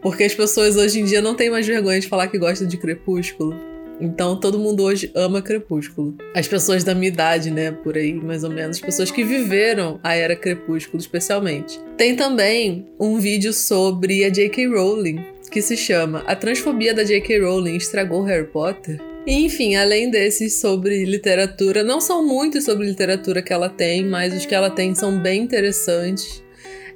Porque 0.03 0.25
as 0.25 0.35
pessoas 0.35 0.75
hoje 0.75 0.99
em 0.99 1.05
dia 1.05 1.23
não 1.23 1.37
têm 1.37 1.51
mais 1.51 1.65
vergonha 1.65 2.01
de 2.01 2.09
falar 2.09 2.27
que 2.27 2.37
gostam 2.37 2.67
de 2.67 2.77
Crepúsculo. 2.77 3.72
Então 4.03 4.35
todo 4.35 4.59
mundo 4.59 4.83
hoje 4.83 5.13
ama 5.15 5.41
Crepúsculo. 5.41 6.17
As 6.35 6.49
pessoas 6.49 6.83
da 6.83 6.93
minha 6.93 7.07
idade, 7.07 7.53
né, 7.53 7.71
por 7.71 7.97
aí, 7.97 8.13
mais 8.13 8.43
ou 8.43 8.51
menos, 8.51 8.81
pessoas 8.81 9.13
que 9.13 9.23
viveram 9.23 10.01
a 10.03 10.13
era 10.13 10.35
Crepúsculo 10.35 11.01
especialmente. 11.01 11.79
Tem 11.97 12.17
também 12.17 12.89
um 12.99 13.21
vídeo 13.21 13.53
sobre 13.53 14.25
a 14.25 14.29
J.K. 14.29 14.67
Rowling, 14.67 15.25
que 15.53 15.63
se 15.63 15.77
chama 15.77 16.25
A 16.27 16.35
Transfobia 16.35 16.93
da 16.93 17.05
J.K. 17.05 17.39
Rowling 17.43 17.77
estragou 17.77 18.25
Harry 18.25 18.49
Potter. 18.49 19.01
E, 19.25 19.45
enfim, 19.45 19.77
além 19.77 20.11
desses 20.11 20.55
sobre 20.55 21.05
literatura, 21.05 21.85
não 21.85 22.01
são 22.01 22.27
muitos 22.27 22.65
sobre 22.65 22.85
literatura 22.85 23.41
que 23.41 23.53
ela 23.53 23.69
tem, 23.69 24.05
mas 24.05 24.35
os 24.35 24.45
que 24.45 24.55
ela 24.55 24.69
tem 24.69 24.97
são 24.97 25.23
bem 25.23 25.43
interessantes. 25.43 26.43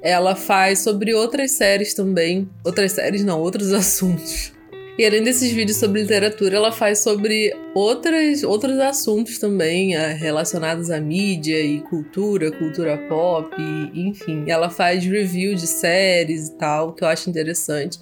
Ela 0.01 0.35
faz 0.35 0.79
sobre 0.79 1.13
outras 1.13 1.51
séries 1.51 1.93
também. 1.93 2.49
Outras 2.65 2.91
séries 2.91 3.23
não, 3.23 3.39
outros 3.39 3.71
assuntos. 3.71 4.56
E 4.97 5.05
além 5.05 5.21
desses 5.21 5.51
vídeos 5.51 5.77
sobre 5.77 6.01
literatura, 6.01 6.55
ela 6.55 6.71
faz 6.71 6.99
sobre 6.99 7.55
outras, 7.75 8.41
outros 8.41 8.79
assuntos 8.79 9.37
também 9.37 9.95
eh, 9.95 10.13
relacionados 10.13 10.89
à 10.89 10.99
mídia 10.99 11.61
e 11.61 11.81
cultura, 11.81 12.51
cultura 12.51 12.97
pop, 13.07 13.55
enfim. 13.93 14.45
Ela 14.47 14.71
faz 14.71 15.05
review 15.05 15.53
de 15.53 15.67
séries 15.67 16.47
e 16.47 16.57
tal, 16.57 16.93
que 16.93 17.03
eu 17.03 17.07
acho 17.07 17.29
interessante. 17.29 17.99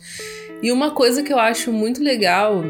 E 0.63 0.71
uma 0.71 0.91
coisa 0.91 1.21
que 1.21 1.33
eu 1.33 1.37
acho 1.37 1.69
muito 1.69 2.01
legal, 2.01 2.63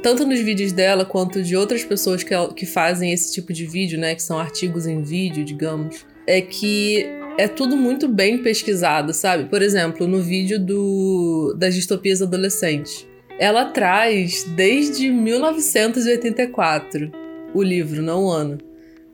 tanto 0.00 0.24
nos 0.24 0.38
vídeos 0.38 0.70
dela 0.70 1.04
quanto 1.04 1.42
de 1.42 1.56
outras 1.56 1.82
pessoas 1.82 2.22
que, 2.22 2.34
que 2.54 2.66
fazem 2.66 3.12
esse 3.12 3.32
tipo 3.32 3.52
de 3.52 3.66
vídeo, 3.66 3.98
né, 3.98 4.14
que 4.14 4.22
são 4.22 4.38
artigos 4.38 4.86
em 4.86 5.02
vídeo, 5.02 5.44
digamos, 5.44 6.06
é 6.24 6.40
que 6.40 7.04
é 7.36 7.48
tudo 7.48 7.76
muito 7.76 8.06
bem 8.06 8.38
pesquisado, 8.38 9.12
sabe? 9.12 9.50
Por 9.50 9.60
exemplo, 9.60 10.06
no 10.06 10.22
vídeo 10.22 10.60
do, 10.60 11.52
das 11.58 11.74
distopias 11.74 12.22
adolescentes 12.22 13.04
ela 13.38 13.66
traz 13.66 14.44
desde 14.44 15.10
1984 15.10 17.12
o 17.54 17.62
livro, 17.62 18.02
não 18.02 18.24
o 18.24 18.30
ano. 18.30 18.58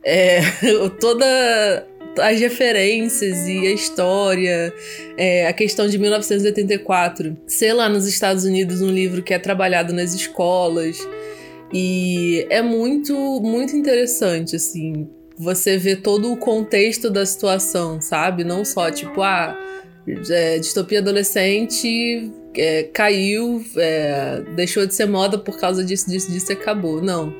É, 0.03 0.41
toda 0.99 1.87
as 2.19 2.39
referências 2.39 3.47
e 3.47 3.67
a 3.67 3.71
história, 3.71 4.73
é, 5.17 5.47
a 5.47 5.53
questão 5.53 5.87
de 5.87 5.97
1984, 5.97 7.35
ser 7.47 7.73
lá 7.73 7.89
nos 7.89 8.07
Estados 8.07 8.43
Unidos 8.43 8.81
um 8.81 8.91
livro 8.91 9.23
que 9.23 9.33
é 9.33 9.39
trabalhado 9.39 9.93
nas 9.93 10.13
escolas 10.13 10.97
e 11.73 12.45
é 12.49 12.61
muito 12.61 13.15
muito 13.41 13.75
interessante 13.75 14.55
assim 14.55 15.09
você 15.35 15.77
vê 15.77 15.95
todo 15.95 16.31
o 16.31 16.37
contexto 16.37 17.09
da 17.09 17.25
situação, 17.25 17.99
sabe? 17.99 18.43
Não 18.43 18.63
só 18.63 18.91
tipo 18.91 19.21
ah 19.21 19.57
É, 20.29 20.59
distopia 20.59 20.99
adolescente 20.99 22.31
é, 22.55 22.83
caiu, 22.83 23.63
é, 23.77 24.43
deixou 24.55 24.85
de 24.85 24.93
ser 24.93 25.07
moda 25.07 25.37
por 25.37 25.59
causa 25.59 25.83
disso, 25.83 26.09
disso, 26.09 26.31
disso 26.31 26.51
e 26.51 26.53
acabou. 26.53 27.01
Não. 27.01 27.33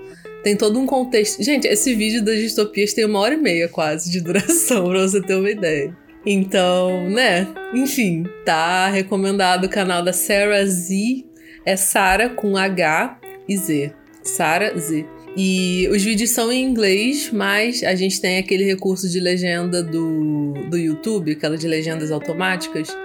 Tem 0.44 0.58
todo 0.58 0.80
um 0.80 0.86
contexto. 0.86 1.42
Gente, 1.42 1.68
esse 1.68 1.94
vídeo 1.96 2.24
das 2.24 2.38
distopias 2.38 2.94
tem 2.94 3.06
uma 3.06 3.20
hora 3.20 3.36
e 3.36 3.38
meia 3.38 3.68
quase 3.68 4.12
de 4.12 4.20
duração, 4.22 4.90
pra 4.90 5.02
você 5.02 5.22
ter 5.22 5.36
uma 5.36 5.50
ideia. 5.50 5.96
Então, 6.26 7.10
né? 7.10 7.48
Enfim, 7.74 8.26
tá 8.46 8.90
recomendado 8.90 9.66
o 9.66 9.70
canal 9.70 10.04
da 10.04 10.14
Sarah 10.14 10.66
Z. 10.66 11.26
É 11.66 11.76
Sarah 11.76 12.30
com 12.30 12.58
H 12.58 13.20
e 13.48 13.58
Z. 13.58 13.94
Sarah 14.22 14.78
Z. 14.78 15.06
E 15.36 15.88
os 15.92 16.04
vídeos 16.04 16.30
são 16.30 16.52
em 16.52 16.64
inglês, 16.64 17.32
mas 17.32 17.84
a 17.84 17.96
gente 17.96 18.22
tem 18.22 18.38
aquele 18.38 18.64
recurso 18.64 19.10
de 19.10 19.20
legenda 19.20 19.82
do, 19.82 20.54
do 20.70 20.78
YouTube, 20.78 21.32
aquela 21.32 21.58
de 21.58 21.68
legendas 21.68 22.12
automáticas. 22.12 22.96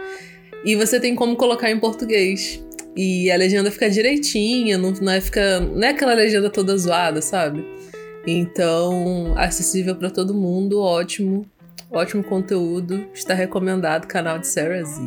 E 0.64 0.74
você 0.76 1.00
tem 1.00 1.14
como 1.14 1.36
colocar 1.36 1.70
em 1.70 1.78
português. 1.78 2.62
E 2.94 3.30
a 3.30 3.36
legenda 3.36 3.70
fica 3.70 3.88
direitinha, 3.88 4.76
não, 4.76 4.90
não, 4.90 5.12
é, 5.12 5.20
fica, 5.20 5.60
não 5.60 5.82
é 5.82 5.90
aquela 5.90 6.14
legenda 6.14 6.50
toda 6.50 6.76
zoada, 6.76 7.22
sabe? 7.22 7.64
Então, 8.26 9.32
acessível 9.36 9.96
para 9.96 10.10
todo 10.10 10.34
mundo, 10.34 10.80
ótimo. 10.80 11.46
Ótimo 11.90 12.22
conteúdo. 12.22 13.06
Está 13.14 13.32
recomendado 13.32 14.04
o 14.04 14.08
canal 14.08 14.38
de 14.38 14.46
Sarah 14.46 14.82
Z. 14.82 15.00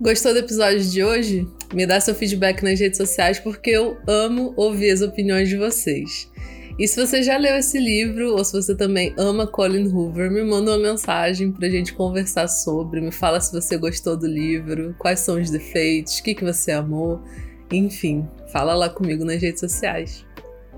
Gostou 0.00 0.32
do 0.32 0.38
episódio 0.38 0.80
de 0.80 1.02
hoje? 1.02 1.46
Me 1.72 1.86
dá 1.86 2.00
seu 2.00 2.14
feedback 2.14 2.62
nas 2.62 2.78
redes 2.78 2.96
sociais 2.96 3.38
porque 3.38 3.70
eu 3.70 3.96
amo 4.06 4.52
ouvir 4.56 4.90
as 4.90 5.00
opiniões 5.00 5.48
de 5.48 5.56
vocês. 5.56 6.30
E 6.78 6.86
se 6.86 7.00
você 7.00 7.22
já 7.22 7.38
leu 7.38 7.56
esse 7.56 7.78
livro, 7.78 8.32
ou 8.32 8.44
se 8.44 8.52
você 8.52 8.74
também 8.74 9.14
ama 9.16 9.46
Colin 9.46 9.88
Hoover, 9.88 10.30
me 10.30 10.42
manda 10.44 10.72
uma 10.72 10.78
mensagem 10.78 11.50
pra 11.50 11.70
gente 11.70 11.94
conversar 11.94 12.48
sobre. 12.48 13.00
Me 13.00 13.10
fala 13.10 13.40
se 13.40 13.50
você 13.50 13.78
gostou 13.78 14.14
do 14.14 14.26
livro, 14.26 14.94
quais 14.98 15.20
são 15.20 15.40
os 15.40 15.50
defeitos, 15.50 16.18
o 16.18 16.22
que, 16.22 16.34
que 16.34 16.44
você 16.44 16.72
amou. 16.72 17.22
Enfim, 17.72 18.28
fala 18.52 18.74
lá 18.74 18.90
comigo 18.90 19.24
nas 19.24 19.40
redes 19.40 19.60
sociais. 19.60 20.24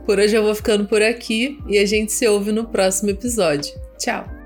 Por 0.06 0.20
hoje 0.20 0.36
eu 0.36 0.42
vou 0.44 0.54
ficando 0.54 0.86
por 0.86 1.02
aqui 1.02 1.58
e 1.66 1.78
a 1.78 1.84
gente 1.84 2.12
se 2.12 2.26
ouve 2.28 2.52
no 2.52 2.66
próximo 2.66 3.10
episódio. 3.10 3.74
Tchau! 3.98 4.37